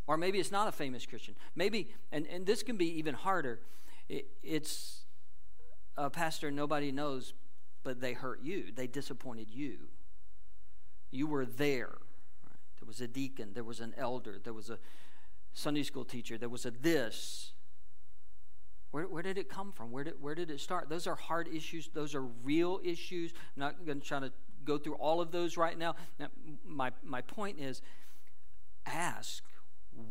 or 0.06 0.16
maybe 0.16 0.40
it's 0.40 0.52
not 0.52 0.68
a 0.68 0.72
famous 0.72 1.08
Christian, 1.08 1.34
maybe, 1.56 1.90
and, 2.12 2.28
and 2.28 2.46
this 2.46 2.62
can 2.62 2.78
be 2.78 3.00
even 3.00 3.16
harder, 3.16 3.62
it, 4.10 4.28
it's 4.44 5.06
a 5.98 6.12
pastor 6.12 6.52
nobody 6.52 6.92
knows, 6.92 7.34
but 7.84 8.00
they 8.00 8.14
hurt 8.14 8.44
you, 8.44 8.66
they 8.76 8.86
disappointed 8.86 9.50
you. 9.50 9.90
You 11.10 11.26
were 11.26 11.46
there 11.46 11.98
there 12.88 12.92
was 12.92 13.02
a 13.02 13.08
deacon, 13.08 13.50
there 13.54 13.66
was 13.66 13.82
an 13.82 13.94
elder, 13.98 14.40
there 14.42 14.54
was 14.54 14.70
a 14.70 14.80
Sunday 15.54 15.84
school 15.84 16.06
teacher, 16.06 16.38
there 16.38 16.48
was 16.48 16.66
a 16.66 16.72
this. 16.72 17.52
Where, 18.92 19.04
where 19.10 19.22
did 19.22 19.38
it 19.38 19.50
come 19.50 19.74
from? 19.74 19.92
Where 19.92 20.06
did, 20.06 20.14
where 20.22 20.36
did 20.36 20.50
it 20.50 20.62
start? 20.62 20.88
Those 20.88 21.06
are 21.06 21.16
hard 21.16 21.50
issues. 21.50 21.90
Those 21.94 22.16
are 22.16 22.22
real 22.22 22.80
issues. 22.86 23.34
I'm 23.36 23.60
not 23.60 23.86
going 23.86 24.00
to 24.00 24.08
try 24.08 24.22
to 24.22 24.32
go 24.64 24.78
through 24.78 24.94
all 24.94 25.20
of 25.20 25.32
those 25.32 25.58
right 25.58 25.78
now. 25.78 25.96
now. 26.18 26.28
My, 26.66 26.94
my 27.04 27.20
point 27.20 27.60
is 27.60 27.82
ask, 28.86 29.44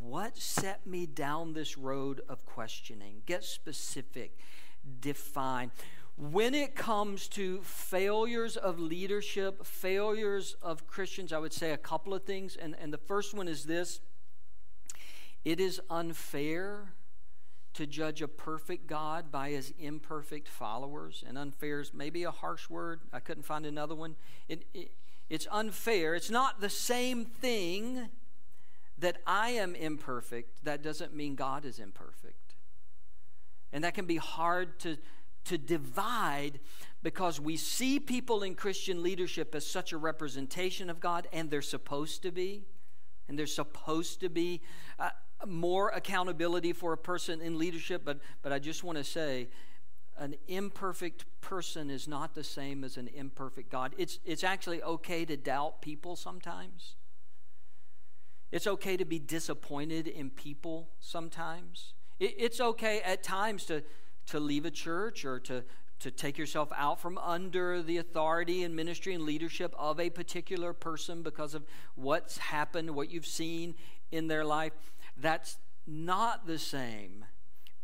what 0.03 0.37
set 0.37 0.87
me 0.87 1.07
down 1.07 1.55
this 1.55 1.79
road 1.79 2.21
of 2.29 2.45
questioning? 2.45 3.23
Get 3.25 3.43
specific, 3.43 4.37
define 5.01 5.71
when 6.17 6.55
it 6.55 6.75
comes 6.75 7.29
to 7.29 7.61
failures 7.63 8.57
of 8.57 8.79
leadership, 8.79 9.67
failures 9.67 10.57
of 10.63 10.87
Christians, 10.87 11.33
I 11.33 11.39
would 11.39 11.53
say 11.53 11.73
a 11.73 11.77
couple 11.77 12.15
of 12.15 12.25
things. 12.25 12.57
And, 12.57 12.75
and 12.81 12.93
the 12.93 12.99
first 12.99 13.35
one 13.35 13.49
is 13.49 13.65
this 13.65 14.01
it 15.45 15.61
is 15.61 15.81
unfair 15.91 16.95
to 17.75 17.87
judge 17.87 18.23
a 18.23 18.29
perfect 18.29 18.87
God 18.87 19.31
by 19.31 19.51
his 19.51 19.75
imperfect 19.79 20.49
followers. 20.49 21.23
And 21.27 21.37
unfair 21.37 21.81
is 21.81 21.93
maybe 21.93 22.25
a 22.25 22.31
harsh 22.31 22.71
word. 22.71 23.01
I 23.13 23.21
couldn't 23.21 23.45
find 23.45 23.67
another 23.67 23.95
one. 23.95 24.17
It, 24.49 24.65
it, 24.73 24.93
it's 25.29 25.47
unfair. 25.51 26.15
It's 26.15 26.31
not 26.31 26.63
the 26.63 26.71
same 26.71 27.27
thing 27.27 28.09
that 28.99 29.19
I 29.27 29.51
am 29.51 29.75
imperfect. 29.75 30.65
That 30.65 30.83
doesn't 30.83 31.15
mean 31.15 31.35
God 31.35 31.67
is 31.67 31.79
imperfect. 31.79 32.55
And 33.73 33.85
that 33.85 33.93
can 33.93 34.07
be 34.07 34.17
hard 34.17 34.79
to, 34.81 34.97
to 35.47 35.59
divide 35.59 36.61
because 37.03 37.41
we 37.41 37.57
see 37.57 37.99
people 38.01 38.43
in 38.43 38.55
Christian 38.55 39.03
leadership 39.03 39.55
as 39.55 39.67
such 39.67 39.93
a 39.93 39.97
representation 39.97 40.91
of 40.91 41.01
God, 41.01 41.29
and 41.33 41.51
they're 41.51 41.63
supposed 41.63 42.23
to 42.23 42.33
be. 42.33 42.65
And 43.29 43.39
there's 43.39 43.55
supposed 43.55 44.21
to 44.21 44.29
be 44.29 44.63
uh, 44.99 45.11
more 45.47 45.91
accountability 45.91 46.73
for 46.73 46.93
a 46.93 46.99
person 46.99 47.41
in 47.41 47.59
leadership, 47.59 48.03
but, 48.05 48.21
but 48.43 48.53
I 48.53 48.59
just 48.59 48.85
want 48.85 48.99
to 48.99 49.05
say 49.05 49.49
an 50.19 50.35
imperfect 50.49 51.25
person 51.41 51.91
is 51.91 52.09
not 52.09 52.35
the 52.35 52.45
same 52.45 52.85
as 52.85 52.97
an 52.97 53.09
imperfect 53.09 53.71
God. 53.71 53.95
It's, 53.99 54.19
it's 54.25 54.45
actually 54.45 54.83
okay 54.83 55.25
to 55.25 55.37
doubt 55.37 55.83
people 55.83 56.17
sometimes. 56.17 56.95
It's 58.51 58.67
okay 58.67 58.97
to 58.97 59.05
be 59.05 59.19
disappointed 59.19 60.07
in 60.07 60.31
people 60.31 60.89
sometimes. 61.01 61.95
It, 62.19 62.35
it's 62.39 62.61
okay 62.61 63.01
at 63.03 63.23
times 63.23 63.65
to, 63.67 63.83
to 64.27 64.41
leave 64.41 64.65
a 64.65 64.71
church 64.71 65.25
or 65.25 65.39
to, 65.41 65.65
to 66.01 66.11
take 66.11 66.39
yourself 66.39 66.69
out 66.77 67.01
from 67.01 67.19
under 67.19 67.83
the 67.83 67.99
authority 67.99 68.63
and 68.65 68.75
ministry 68.75 69.15
and 69.15 69.25
leadership 69.25 69.75
of 69.79 69.99
a 70.01 70.11
particular 70.11 70.73
person 70.73 71.23
because 71.23 71.55
of 71.55 71.65
what's 71.95 72.39
happened, 72.39 72.91
what 72.91 73.11
you've 73.11 73.27
seen 73.27 73.75
in 74.11 74.29
their 74.29 74.45
life. 74.45 74.73
That's 75.17 75.59
not 75.87 76.47
the 76.47 76.59
same 76.59 77.25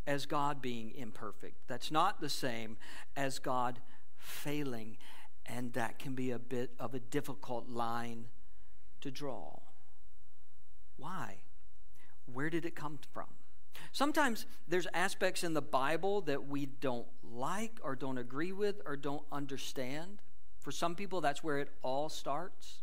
as 0.07 0.27
God 0.27 0.61
being 0.61 0.93
imperfect. 0.95 1.57
That's 1.69 1.91
not 1.91 2.21
the 2.21 2.29
same 2.29 2.77
as 3.17 3.39
God 3.39 3.81
failing. 4.17 4.99
And 5.47 5.73
that 5.75 5.99
can 5.99 6.15
be 6.15 6.31
a 6.31 6.39
bit 6.39 6.71
of 6.79 6.95
a 6.95 7.01
difficult 7.01 7.69
line 7.69 8.27
to 9.01 9.11
draw. 9.11 9.59
Why? 10.97 11.43
Where 12.27 12.51
did 12.51 12.65
it 12.65 12.75
come 12.75 12.99
from? 13.13 13.27
Sometimes 13.93 14.47
there's 14.69 14.87
aspects 14.95 15.45
in 15.45 15.55
the 15.55 15.63
Bible 15.63 16.21
that 16.23 16.49
we 16.49 16.67
don't 16.67 17.07
like 17.23 17.79
or 17.83 17.95
don't 17.95 18.19
agree 18.19 18.53
with 18.53 18.81
or 18.87 18.97
don't 18.97 19.25
understand. 19.31 20.21
For 20.59 20.71
some 20.71 20.95
people, 20.95 21.21
that's 21.21 21.43
where 21.43 21.59
it 21.59 21.71
all 21.83 22.09
starts. 22.09 22.83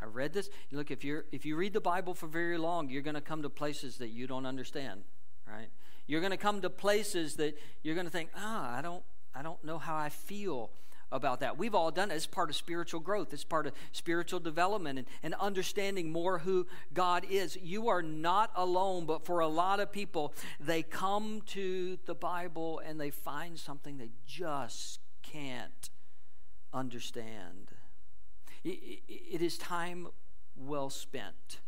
I 0.00 0.06
read 0.06 0.32
this. 0.32 0.50
Look, 0.70 0.90
if 0.90 1.04
you're 1.04 1.24
if 1.30 1.46
you 1.46 1.56
read 1.56 1.72
the 1.72 1.80
Bible 1.80 2.14
for 2.14 2.26
very 2.26 2.58
long, 2.58 2.88
you're 2.88 3.02
going 3.02 3.14
to 3.14 3.20
come 3.20 3.42
to 3.42 3.50
places 3.50 3.98
that 3.98 4.08
you 4.08 4.26
don't 4.26 4.46
understand, 4.46 5.02
right? 5.46 5.68
You're 6.06 6.20
going 6.20 6.32
to 6.32 6.36
come 6.36 6.60
to 6.62 6.70
places 6.70 7.36
that 7.36 7.56
you're 7.82 7.94
going 7.94 8.06
to 8.06 8.12
think, 8.12 8.30
ah, 8.36 8.76
I 8.76 8.82
don't 8.82 9.04
I 9.34 9.42
don't 9.42 9.62
know 9.64 9.78
how 9.78 9.96
I 9.96 10.08
feel 10.08 10.70
about 11.12 11.40
that. 11.40 11.58
We've 11.58 11.74
all 11.74 11.90
done 11.90 12.10
it. 12.10 12.14
It's 12.14 12.26
part 12.26 12.50
of 12.50 12.56
spiritual 12.56 13.00
growth, 13.00 13.32
it's 13.32 13.44
part 13.44 13.66
of 13.66 13.74
spiritual 13.92 14.40
development 14.40 14.98
and, 14.98 15.08
and 15.22 15.34
understanding 15.34 16.10
more 16.10 16.38
who 16.38 16.66
God 16.92 17.24
is. 17.28 17.56
You 17.62 17.88
are 17.88 18.02
not 18.02 18.50
alone, 18.56 19.06
but 19.06 19.24
for 19.24 19.40
a 19.40 19.48
lot 19.48 19.78
of 19.78 19.92
people, 19.92 20.34
they 20.58 20.82
come 20.82 21.42
to 21.48 21.98
the 22.06 22.14
Bible 22.14 22.80
and 22.84 23.00
they 23.00 23.10
find 23.10 23.58
something 23.58 23.98
they 23.98 24.10
just 24.26 25.00
can't 25.22 25.90
understand. 26.72 27.70
it, 28.64 29.02
it 29.08 29.42
is 29.42 29.58
time 29.58 30.08
well 30.56 30.90
spent 30.90 31.60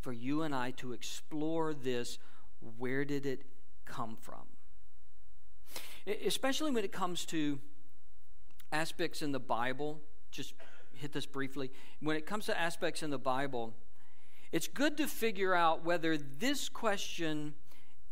for 0.00 0.12
you 0.12 0.42
and 0.42 0.54
I 0.54 0.70
to 0.72 0.92
explore 0.92 1.74
this. 1.74 2.18
Where 2.78 3.04
did 3.04 3.26
it 3.26 3.42
come 3.84 4.16
from? 4.20 4.46
Especially 6.24 6.70
when 6.70 6.84
it 6.84 6.92
comes 6.92 7.26
to 7.26 7.58
aspects 8.72 9.22
in 9.22 9.32
the 9.32 9.40
Bible, 9.40 10.00
just 10.30 10.54
hit 10.94 11.12
this 11.12 11.26
briefly. 11.26 11.70
When 12.00 12.16
it 12.16 12.26
comes 12.26 12.46
to 12.46 12.58
aspects 12.58 13.02
in 13.02 13.10
the 13.10 13.18
Bible, 13.18 13.74
it's 14.52 14.68
good 14.68 14.96
to 14.96 15.06
figure 15.06 15.54
out 15.54 15.84
whether 15.84 16.16
this 16.16 16.68
question 16.68 17.54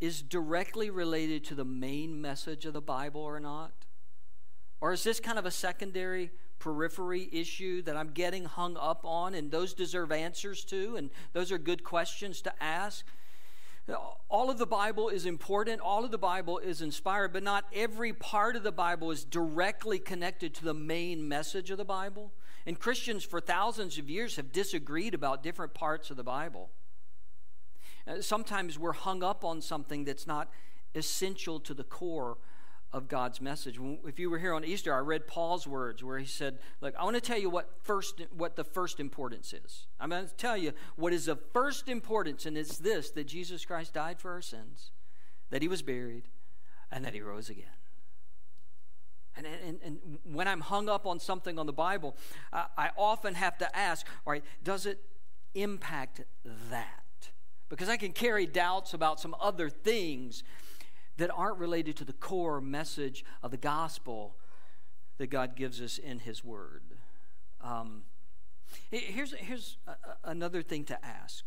is 0.00 0.22
directly 0.22 0.90
related 0.90 1.44
to 1.44 1.54
the 1.54 1.64
main 1.64 2.20
message 2.20 2.66
of 2.66 2.74
the 2.74 2.80
Bible 2.80 3.22
or 3.22 3.40
not. 3.40 3.72
Or 4.80 4.92
is 4.92 5.02
this 5.02 5.20
kind 5.20 5.38
of 5.38 5.46
a 5.46 5.50
secondary 5.50 6.30
periphery 6.58 7.28
issue 7.32 7.82
that 7.82 7.96
I'm 7.96 8.10
getting 8.10 8.44
hung 8.44 8.76
up 8.76 9.04
on, 9.04 9.34
and 9.34 9.50
those 9.50 9.72
deserve 9.72 10.12
answers 10.12 10.64
to, 10.66 10.96
and 10.96 11.10
those 11.32 11.50
are 11.50 11.58
good 11.58 11.82
questions 11.82 12.42
to 12.42 12.62
ask? 12.62 13.06
All 14.28 14.50
of 14.50 14.58
the 14.58 14.66
Bible 14.66 15.08
is 15.08 15.26
important, 15.26 15.80
all 15.80 16.04
of 16.04 16.10
the 16.10 16.18
Bible 16.18 16.58
is 16.58 16.82
inspired, 16.82 17.32
but 17.32 17.42
not 17.42 17.64
every 17.72 18.12
part 18.12 18.56
of 18.56 18.64
the 18.64 18.72
Bible 18.72 19.10
is 19.12 19.24
directly 19.24 19.98
connected 19.98 20.54
to 20.54 20.64
the 20.64 20.74
main 20.74 21.28
message 21.28 21.70
of 21.70 21.78
the 21.78 21.84
Bible. 21.84 22.32
And 22.66 22.78
Christians 22.78 23.22
for 23.22 23.40
thousands 23.40 23.96
of 23.98 24.10
years 24.10 24.36
have 24.36 24.50
disagreed 24.50 25.14
about 25.14 25.42
different 25.42 25.72
parts 25.72 26.10
of 26.10 26.16
the 26.16 26.24
Bible. 26.24 26.70
Uh, 28.08 28.20
sometimes 28.20 28.78
we're 28.78 28.92
hung 28.92 29.22
up 29.22 29.44
on 29.44 29.60
something 29.60 30.04
that's 30.04 30.26
not 30.26 30.50
essential 30.96 31.60
to 31.60 31.74
the 31.74 31.84
core 31.84 32.38
of 32.92 33.08
God's 33.08 33.40
message. 33.40 33.78
If 34.06 34.18
you 34.18 34.30
were 34.30 34.38
here 34.38 34.54
on 34.54 34.64
Easter, 34.64 34.94
I 34.94 34.98
read 34.98 35.26
Paul's 35.26 35.66
words 35.66 36.02
where 36.02 36.18
he 36.18 36.26
said, 36.26 36.58
"Look, 36.80 36.94
I 36.96 37.04
want 37.04 37.16
to 37.16 37.20
tell 37.20 37.38
you 37.38 37.50
what 37.50 37.70
first 37.82 38.22
what 38.30 38.56
the 38.56 38.64
first 38.64 39.00
importance 39.00 39.52
is. 39.52 39.86
I'm 40.00 40.10
going 40.10 40.26
to 40.26 40.34
tell 40.34 40.56
you 40.56 40.72
what 40.96 41.12
is 41.12 41.28
of 41.28 41.40
first 41.52 41.88
importance 41.88 42.46
and 42.46 42.56
it's 42.56 42.78
this 42.78 43.10
that 43.10 43.26
Jesus 43.26 43.64
Christ 43.64 43.92
died 43.92 44.20
for 44.20 44.30
our 44.32 44.40
sins, 44.40 44.92
that 45.50 45.62
he 45.62 45.68
was 45.68 45.82
buried, 45.82 46.28
and 46.90 47.04
that 47.04 47.14
he 47.14 47.20
rose 47.20 47.50
again." 47.50 47.66
And, 49.36 49.46
and, 49.46 49.78
and 49.84 50.18
when 50.24 50.48
I'm 50.48 50.60
hung 50.60 50.88
up 50.88 51.06
on 51.06 51.20
something 51.20 51.58
on 51.58 51.66
the 51.66 51.72
Bible, 51.72 52.16
I, 52.52 52.66
I 52.78 52.90
often 52.96 53.34
have 53.34 53.58
to 53.58 53.76
ask, 53.76 54.06
all 54.26 54.32
right, 54.32 54.42
does 54.64 54.86
it 54.86 54.98
impact 55.54 56.22
that? 56.70 57.30
Because 57.68 57.88
I 57.88 57.98
can 57.98 58.12
carry 58.12 58.46
doubts 58.46 58.94
about 58.94 59.20
some 59.20 59.36
other 59.38 59.68
things 59.68 60.42
that 61.16 61.30
aren't 61.34 61.58
related 61.58 61.96
to 61.96 62.04
the 62.04 62.12
core 62.12 62.60
message 62.60 63.24
of 63.42 63.50
the 63.50 63.56
gospel 63.56 64.36
that 65.18 65.28
God 65.28 65.56
gives 65.56 65.80
us 65.80 65.98
in 65.98 66.20
His 66.20 66.44
Word. 66.44 66.82
Um, 67.60 68.02
here's 68.90 69.32
here's 69.34 69.78
a, 69.86 69.94
another 70.24 70.62
thing 70.62 70.84
to 70.84 71.04
ask. 71.04 71.46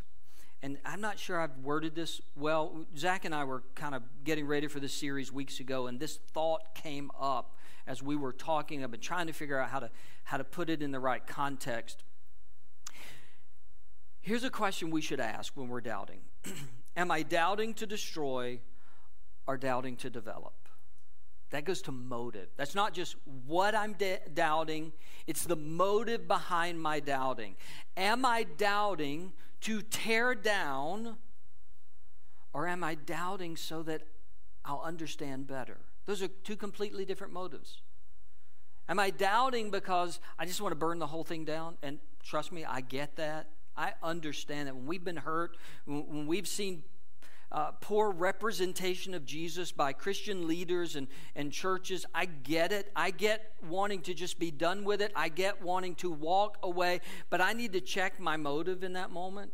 And 0.61 0.77
I'm 0.83 0.99
not 0.99 1.17
sure 1.17 1.39
I've 1.39 1.57
worded 1.59 1.95
this 1.95 2.19
well. 2.35 2.85
Zach 2.97 3.23
and 3.23 3.33
I 3.33 3.45
were 3.45 3.63
kind 3.75 3.95
of 3.95 4.03
getting 4.25 4.45
ready 4.45 4.67
for 4.67 4.81
this 4.81 4.93
series 4.93 5.31
weeks 5.31 5.61
ago, 5.61 5.87
and 5.87 5.99
this 5.99 6.17
thought 6.33 6.75
came 6.75 7.11
up 7.17 7.55
as 7.87 8.03
we 8.03 8.17
were 8.17 8.33
talking. 8.33 8.83
I've 8.83 8.91
been 8.91 8.99
trying 8.99 9.27
to 9.27 9.33
figure 9.33 9.57
out 9.57 9.69
how 9.69 9.79
to 9.79 9.89
how 10.25 10.37
to 10.37 10.43
put 10.43 10.69
it 10.69 10.81
in 10.81 10.91
the 10.91 10.99
right 10.99 11.25
context. 11.25 12.03
Here's 14.21 14.43
a 14.43 14.49
question 14.49 14.91
we 14.91 15.01
should 15.01 15.21
ask 15.21 15.55
when 15.55 15.69
we're 15.69 15.81
doubting 15.81 16.21
Am 16.97 17.09
I 17.11 17.23
doubting 17.23 17.73
to 17.75 17.85
destroy 17.85 18.59
are 19.49 19.57
doubting 19.57 19.95
to 19.95 20.11
develop. 20.11 20.53
That 21.49 21.65
goes 21.65 21.81
to 21.83 21.91
motive. 21.91 22.49
That's 22.55 22.75
not 22.75 22.93
just 22.93 23.15
what 23.47 23.73
I'm 23.73 23.93
de- 23.93 24.19
doubting, 24.31 24.93
it's 25.25 25.43
the 25.43 25.55
motive 25.55 26.27
behind 26.27 26.79
my 26.79 26.99
doubting. 26.99 27.55
Am 27.97 28.25
I 28.25 28.43
doubting 28.43 29.33
to 29.61 29.81
tear 29.81 30.35
down, 30.35 31.17
or 32.53 32.67
am 32.67 32.83
I 32.83 32.93
doubting 32.93 33.57
so 33.57 33.81
that 33.83 34.03
I'll 34.63 34.83
understand 34.85 35.47
better? 35.47 35.77
Those 36.05 36.21
are 36.21 36.27
two 36.27 36.55
completely 36.55 37.03
different 37.03 37.33
motives. 37.33 37.81
Am 38.87 38.99
I 38.99 39.09
doubting 39.09 39.71
because 39.71 40.19
I 40.37 40.45
just 40.45 40.61
want 40.61 40.73
to 40.73 40.75
burn 40.75 40.99
the 40.99 41.07
whole 41.07 41.23
thing 41.23 41.43
down? 41.43 41.77
And 41.81 41.97
trust 42.21 42.51
me, 42.51 42.65
I 42.65 42.81
get 42.81 43.15
that. 43.15 43.47
I 43.75 43.93
understand 44.03 44.67
that 44.67 44.75
when 44.75 44.85
we've 44.85 45.03
been 45.03 45.17
hurt, 45.17 45.57
when 45.85 46.27
we've 46.27 46.47
seen 46.47 46.83
uh, 47.51 47.71
poor 47.81 48.11
representation 48.11 49.13
of 49.13 49.25
Jesus 49.25 49.71
by 49.71 49.91
Christian 49.91 50.47
leaders 50.47 50.95
and, 50.95 51.07
and 51.35 51.51
churches. 51.51 52.05
I 52.13 52.25
get 52.25 52.71
it. 52.71 52.91
I 52.95 53.11
get 53.11 53.53
wanting 53.67 54.01
to 54.03 54.13
just 54.13 54.37
be 54.37 54.51
done 54.51 54.83
with 54.83 55.01
it. 55.01 55.11
I 55.15 55.29
get 55.29 55.61
wanting 55.61 55.95
to 55.95 56.11
walk 56.11 56.59
away, 56.61 57.01
but 57.29 57.41
I 57.41 57.53
need 57.53 57.73
to 57.73 57.81
check 57.81 58.19
my 58.19 58.37
motive 58.37 58.83
in 58.83 58.93
that 58.93 59.09
moment. 59.09 59.51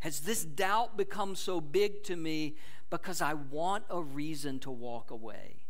Has 0.00 0.20
this 0.20 0.44
doubt 0.44 0.96
become 0.96 1.36
so 1.36 1.60
big 1.60 2.02
to 2.04 2.16
me 2.16 2.56
because 2.88 3.20
I 3.20 3.34
want 3.34 3.84
a 3.88 4.02
reason 4.02 4.58
to 4.60 4.70
walk 4.70 5.10
away? 5.10 5.66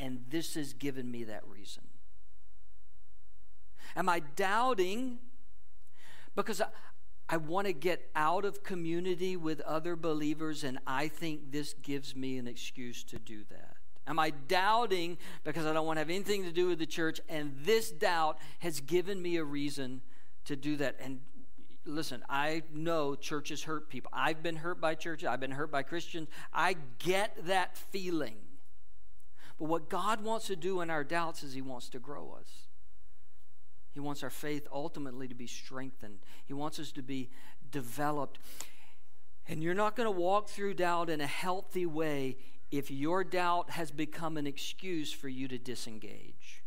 And 0.00 0.24
this 0.28 0.54
has 0.54 0.72
given 0.72 1.10
me 1.10 1.24
that 1.24 1.46
reason. 1.46 1.82
Am 3.96 4.08
I 4.08 4.20
doubting 4.20 5.18
because 6.34 6.60
want 7.36 7.66
to 7.66 7.72
get 7.72 8.08
out 8.14 8.44
of 8.44 8.62
community 8.62 9.36
with 9.36 9.60
other 9.62 9.96
believers, 9.96 10.62
and 10.62 10.78
I 10.86 11.08
think 11.08 11.50
this 11.50 11.74
gives 11.74 12.14
me 12.14 12.38
an 12.38 12.46
excuse 12.46 13.02
to 13.04 13.18
do 13.18 13.42
that. 13.50 13.76
Am 14.06 14.20
I 14.20 14.30
doubting 14.30 15.18
because 15.42 15.66
I 15.66 15.72
don't 15.72 15.86
want 15.86 15.96
to 15.96 16.00
have 16.00 16.10
anything 16.10 16.44
to 16.44 16.52
do 16.52 16.68
with 16.68 16.78
the 16.78 16.86
church, 16.86 17.20
and 17.28 17.52
this 17.62 17.90
doubt 17.90 18.38
has 18.60 18.78
given 18.80 19.20
me 19.20 19.36
a 19.36 19.44
reason 19.44 20.02
to 20.44 20.54
do 20.54 20.76
that? 20.76 20.96
And 21.00 21.20
listen, 21.84 22.22
I 22.28 22.62
know 22.72 23.16
churches 23.16 23.64
hurt 23.64 23.88
people. 23.88 24.10
I've 24.14 24.42
been 24.44 24.56
hurt 24.56 24.80
by 24.80 24.94
churches, 24.94 25.26
I've 25.26 25.40
been 25.40 25.50
hurt 25.50 25.72
by 25.72 25.82
Christians. 25.82 26.28
I 26.52 26.76
get 27.00 27.46
that 27.46 27.76
feeling. 27.76 28.36
But 29.58 29.66
what 29.66 29.88
God 29.88 30.22
wants 30.22 30.46
to 30.46 30.56
do 30.56 30.80
in 30.80 30.90
our 30.90 31.02
doubts 31.02 31.42
is 31.42 31.54
He 31.54 31.62
wants 31.62 31.88
to 31.90 31.98
grow 31.98 32.36
us. 32.38 32.65
He 33.96 34.00
wants 34.00 34.22
our 34.22 34.28
faith 34.28 34.68
ultimately 34.70 35.26
to 35.26 35.34
be 35.34 35.46
strengthened. 35.46 36.18
He 36.44 36.52
wants 36.52 36.78
us 36.78 36.92
to 36.92 37.02
be 37.02 37.30
developed. 37.70 38.38
And 39.48 39.62
you're 39.62 39.72
not 39.72 39.96
going 39.96 40.06
to 40.06 40.10
walk 40.10 40.50
through 40.50 40.74
doubt 40.74 41.08
in 41.08 41.22
a 41.22 41.26
healthy 41.26 41.86
way 41.86 42.36
if 42.70 42.90
your 42.90 43.24
doubt 43.24 43.70
has 43.70 43.90
become 43.90 44.36
an 44.36 44.46
excuse 44.46 45.10
for 45.10 45.30
you 45.30 45.48
to 45.48 45.56
disengage. 45.56 46.62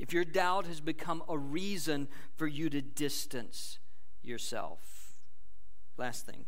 If 0.00 0.12
your 0.12 0.24
doubt 0.24 0.66
has 0.66 0.80
become 0.80 1.22
a 1.28 1.38
reason 1.38 2.08
for 2.34 2.48
you 2.48 2.70
to 2.70 2.82
distance 2.82 3.78
yourself. 4.20 5.14
Last 5.96 6.26
thing 6.26 6.44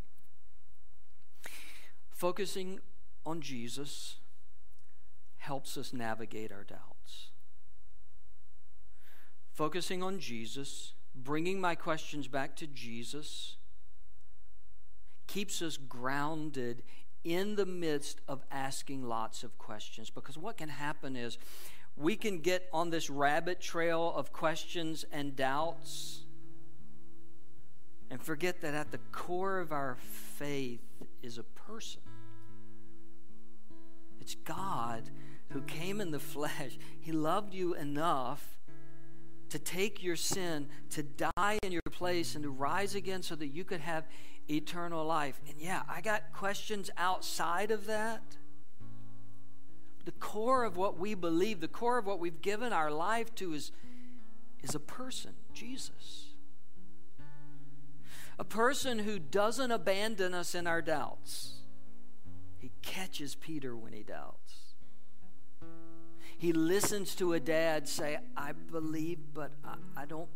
focusing 2.11 2.81
on 3.25 3.41
Jesus 3.41 4.17
helps 5.37 5.77
us 5.77 5.93
navigate 5.93 6.51
our 6.51 6.65
doubts. 6.65 6.98
Focusing 9.59 10.05
on 10.05 10.21
Jesus, 10.21 10.93
bringing 11.17 11.61
my 11.61 11.75
questions 11.75 12.29
back 12.29 12.55
to 12.55 12.67
Jesus, 12.69 13.57
keeps 15.27 15.61
us 15.63 15.77
grounded 15.77 16.85
in 17.25 17.57
the 17.57 17.67
midst 17.67 18.21
of 18.29 18.45
asking 18.53 19.03
lots 19.03 19.43
of 19.43 19.59
questions. 19.59 20.11
Because 20.11 20.39
what 20.39 20.59
can 20.59 20.69
happen 20.69 21.17
is 21.17 21.39
we 21.97 22.15
can 22.15 22.39
get 22.39 22.69
on 22.73 22.91
this 22.91 23.11
rabbit 23.11 23.61
trail 23.61 24.13
of 24.15 24.33
questions 24.33 25.05
and 25.11 25.35
doubts 25.35 26.21
and 28.13 28.23
forget 28.23 28.61
that 28.61 28.75
at 28.75 28.93
the 28.93 29.01
core 29.11 29.59
of 29.59 29.73
our 29.73 29.97
faith 30.37 30.87
is 31.21 31.37
a 31.37 31.43
person. 31.43 32.03
It's 34.21 34.37
God 34.37 35.11
who 35.49 35.63
came 35.63 36.01
in 36.01 36.13
the 36.13 36.21
flesh. 36.21 36.79
He 37.01 37.11
loved 37.11 37.55
you 37.55 37.75
enough 37.75 38.58
to 39.51 39.59
take 39.59 40.03
your 40.03 40.17
sin, 40.17 40.69
to 40.91 41.03
die 41.03 41.59
in 41.63 41.73
your 41.73 41.83
place, 41.91 42.35
and 42.35 42.45
to 42.45 42.51
rise 42.51 42.95
again 42.95 43.23
so 43.23 43.35
that 43.37 43.49
you 43.49 43.65
could 43.65 43.81
have 43.81 44.05
eternal 44.51 45.05
life. 45.05 45.41
And 45.49 45.57
yeah, 45.59 45.83
I 45.89 46.01
got 46.01 46.33
questions 46.33 46.91
outside 46.97 47.71
of 47.71 47.87
that. 47.87 48.23
The 50.05 50.13
core 50.13 50.65
of 50.65 50.77
what 50.77 50.99
we 50.99 51.15
believe, 51.15 51.61
the 51.61 51.69
core 51.69 51.99
of 51.99 52.07
what 52.07 52.19
we've 52.19 52.41
given 52.41 52.73
our 52.73 52.91
life 52.91 53.35
to 53.37 53.53
is, 53.53 53.73
is 54.63 54.75
a 54.75 54.81
person, 54.81 55.35
Jesus. 55.53 56.29
A 58.39 58.45
person 58.45 59.01
who 59.01 59.19
doesn't 59.19 59.71
abandon 59.71 60.33
us 60.33 60.55
in 60.55 60.67
our 60.67 60.81
doubts. 60.81 61.57
He 62.59 62.71
catches 62.83 63.35
Peter 63.35 63.77
when 63.77 63.93
he 63.93 64.03
doubts. 64.03 64.48
He 66.39 66.53
listens 66.53 67.15
to 67.17 67.33
a 67.33 67.41
dad 67.41 67.89
say, 67.89 68.19
I 68.37 68.53
believe, 68.53 69.19
but 69.35 69.53
I, 69.65 69.75
I 69.97 70.05
don't 70.07 70.29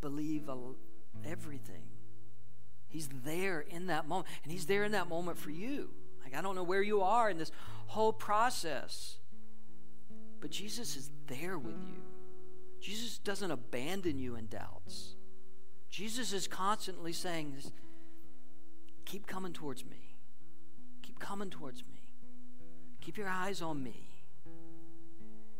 believe 0.00 0.48
everything. 1.26 1.82
He's 2.88 3.08
there 3.24 3.60
in 3.60 3.86
that 3.86 4.06
moment. 4.06 4.28
And 4.42 4.52
He's 4.52 4.66
there 4.66 4.84
in 4.84 4.92
that 4.92 5.08
moment 5.08 5.38
for 5.38 5.50
you. 5.50 5.90
Like, 6.22 6.34
I 6.34 6.42
don't 6.42 6.54
know 6.54 6.62
where 6.62 6.82
you 6.82 7.02
are 7.02 7.30
in 7.30 7.38
this 7.38 7.50
whole 7.86 8.12
process, 8.12 9.16
but 10.40 10.50
Jesus 10.50 10.96
is 10.96 11.10
there 11.26 11.58
with 11.58 11.80
you. 11.80 12.02
Jesus 12.80 13.18
doesn't 13.18 13.50
abandon 13.50 14.18
you 14.18 14.36
in 14.36 14.46
doubts. 14.46 15.16
Jesus 15.88 16.32
is 16.32 16.46
constantly 16.46 17.12
saying, 17.12 17.56
Keep 19.04 19.26
coming 19.26 19.52
towards 19.52 19.84
me. 19.84 20.16
Keep 21.02 21.18
coming 21.18 21.48
towards 21.48 21.82
me. 21.84 22.12
Keep 23.00 23.16
your 23.16 23.28
eyes 23.28 23.62
on 23.62 23.82
me. 23.82 24.05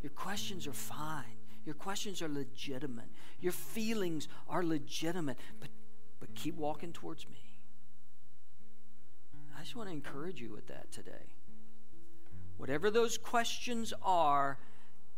Your 0.03 0.11
questions 0.11 0.67
are 0.67 0.73
fine. 0.73 1.25
Your 1.65 1.75
questions 1.75 2.23
are 2.23 2.29
legitimate. 2.29 3.09
Your 3.41 3.53
feelings 3.53 4.29
are 4.49 4.63
legitimate. 4.63 5.39
But 5.59 5.71
but 6.19 6.35
keep 6.35 6.57
walking 6.57 6.93
towards 6.93 7.29
me. 7.29 7.39
I 9.57 9.63
just 9.63 9.77
want 9.77 9.89
to 9.89 9.95
encourage 9.95 10.41
you 10.41 10.51
with 10.51 10.67
that 10.69 10.91
today. 10.93 11.35
Whatever 12.57 12.91
those 12.91 13.19
questions 13.19 13.93
are, 14.03 14.59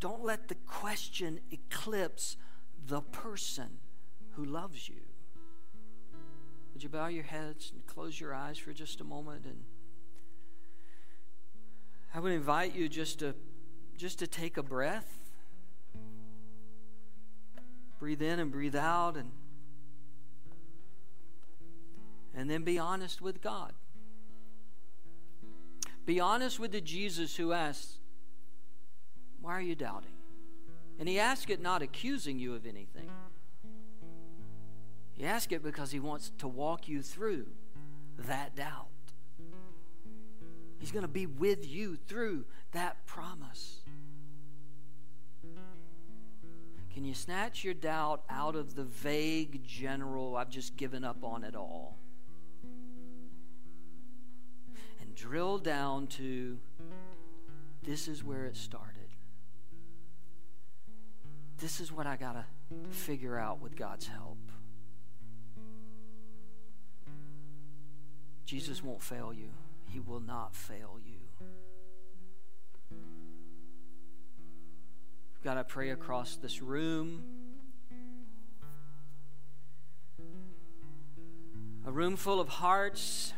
don't 0.01 0.25
let 0.25 0.49
the 0.49 0.55
question 0.55 1.41
eclipse 1.51 2.37
the 2.87 3.01
person 3.01 3.79
who 4.33 4.45
loves 4.45 4.89
you. 4.89 5.03
Would 6.73 6.83
you 6.83 6.89
bow 6.89 7.09
your 7.09 7.25
heads 7.25 7.73
and 7.73 7.85
close 7.87 8.21
your 8.21 8.35
eyes 8.35 8.59
for 8.59 8.73
just 8.73 9.01
a 9.01 9.05
moment 9.05 9.45
and 9.45 9.65
I 12.15 12.21
would 12.21 12.33
invite 12.33 12.75
you 12.75 12.89
just 12.89 13.19
to 13.19 13.35
just 13.99 14.21
to 14.21 14.27
take 14.27 14.57
a 14.57 14.63
breath. 14.63 15.13
Breathe 17.99 18.23
in 18.23 18.39
and 18.39 18.51
breathe 18.51 18.77
out 18.77 19.17
and 19.17 19.33
and 22.35 22.49
then 22.49 22.63
be 22.63 22.79
honest 22.79 23.21
with 23.21 23.43
God. 23.43 23.73
Be 26.07 26.21
honest 26.21 26.61
with 26.61 26.71
the 26.71 26.81
Jesus 26.81 27.35
who 27.37 27.53
asks, 27.53 27.99
Why 29.41 29.53
are 29.53 29.61
you 29.61 29.75
doubting? 29.75 30.13
And 31.01 31.09
he 31.09 31.19
asks 31.19 31.51
it 31.51 31.61
not 31.61 31.83
accusing 31.83 32.39
you 32.39 32.55
of 32.55 32.65
anything. 32.65 33.11
He 35.13 35.25
asks 35.25 35.53
it 35.53 35.65
because 35.65 35.91
he 35.91 35.99
wants 35.99 36.31
to 36.39 36.47
walk 36.47 36.89
you 36.89 37.03
through 37.03 37.47
that 38.19 38.55
doubt. 38.55 38.87
He's 40.79 40.93
going 40.93 41.03
to 41.03 41.09
be 41.09 41.27
with 41.27 41.69
you 41.69 41.97
through 41.97 42.45
that 42.73 43.05
promise. 43.05 43.78
Can 46.99 47.05
you 47.05 47.15
snatch 47.15 47.63
your 47.63 47.75
doubt 47.75 48.25
out 48.29 48.57
of 48.57 48.75
the 48.75 48.83
vague, 48.83 49.65
general, 49.65 50.37
I've 50.37 50.51
just 50.51 50.77
given 50.77 51.05
up 51.05 51.23
on 51.23 51.45
it 51.45 51.55
all? 51.55 51.97
And 55.01 55.15
drill 55.15 55.59
down 55.59 56.09
to 56.09 56.59
this 57.85 58.09
is 58.09 58.25
where 58.25 58.47
it 58.47 58.57
started. 58.57 59.11
This 61.59 61.79
is 61.79 61.93
what 61.93 62.09
I 62.09 62.17
got 62.17 62.33
to 62.33 62.45
figure 62.91 63.39
out 63.39 63.63
with 63.63 63.77
God's 63.77 64.09
help. 64.09 64.51
Jesus 68.45 68.83
won't 68.83 69.03
fail 69.03 69.33
you, 69.33 69.51
He 69.85 70.01
will 70.01 70.19
not 70.19 70.53
fail 70.53 70.99
you. 71.07 71.08
God, 75.49 75.57
I 75.57 75.63
pray 75.63 75.89
across 75.89 76.37
this 76.37 76.61
room. 76.61 77.23
A 81.87 81.91
room 81.91 82.17
full 82.17 82.39
of 82.39 82.51
hearts 82.51 83.33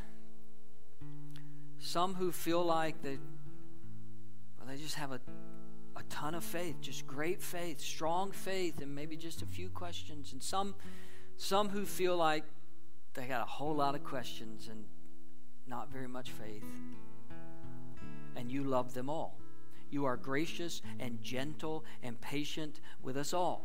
some 1.78 2.14
who 2.14 2.32
feel 2.32 2.64
like 2.64 3.00
they, 3.00 3.16
well, 4.58 4.66
they 4.66 4.76
just 4.76 4.96
have 4.96 5.12
a, 5.12 5.20
a 5.94 6.02
ton 6.08 6.34
of 6.34 6.42
faith, 6.42 6.80
just 6.80 7.06
great 7.06 7.40
faith, 7.40 7.78
strong 7.78 8.32
faith, 8.32 8.80
and 8.80 8.92
maybe 8.92 9.16
just 9.16 9.42
a 9.42 9.46
few 9.46 9.68
questions. 9.68 10.32
And 10.32 10.42
some, 10.42 10.74
some 11.36 11.68
who 11.68 11.86
feel 11.86 12.16
like 12.16 12.42
they 13.14 13.26
got 13.26 13.40
a 13.40 13.48
whole 13.48 13.76
lot 13.76 13.94
of 13.94 14.02
questions 14.02 14.66
and 14.68 14.84
not 15.68 15.92
very 15.92 16.08
much 16.08 16.32
faith. 16.32 16.64
And 18.34 18.50
you 18.50 18.64
love 18.64 18.94
them 18.94 19.08
all. 19.08 19.39
You 19.91 20.05
are 20.05 20.16
gracious 20.16 20.82
and 20.99 21.22
gentle 21.22 21.84
and 22.03 22.20
patient 22.20 22.80
with 23.03 23.16
us 23.16 23.32
all. 23.32 23.64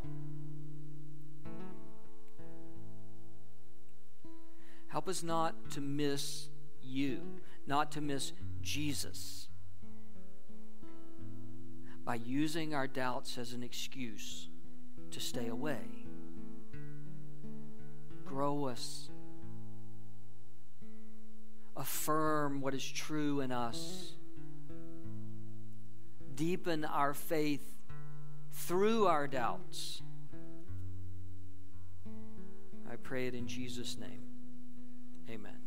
Help 4.87 5.07
us 5.07 5.23
not 5.23 5.71
to 5.71 5.81
miss 5.81 6.49
you 6.81 7.21
not 7.67 7.91
to 7.93 8.01
miss 8.01 8.31
Jesus 8.61 9.47
by 12.03 12.15
using 12.15 12.75
our 12.75 12.87
doubts 12.87 13.37
as 13.37 13.53
an 13.53 13.63
excuse 13.63 14.49
to 15.11 15.19
stay 15.19 15.47
away. 15.47 16.05
Grow 18.25 18.65
us. 18.65 19.09
Affirm 21.75 22.61
what 22.61 22.73
is 22.73 22.85
true 22.85 23.41
in 23.41 23.51
us. 23.51 24.14
Deepen 26.35 26.85
our 26.85 27.13
faith 27.13 27.75
through 28.51 29.07
our 29.07 29.27
doubts. 29.27 30.01
I 32.89 32.95
pray 32.97 33.27
it 33.27 33.33
in 33.33 33.47
Jesus' 33.47 33.97
name. 33.97 34.21
Amen. 35.29 35.64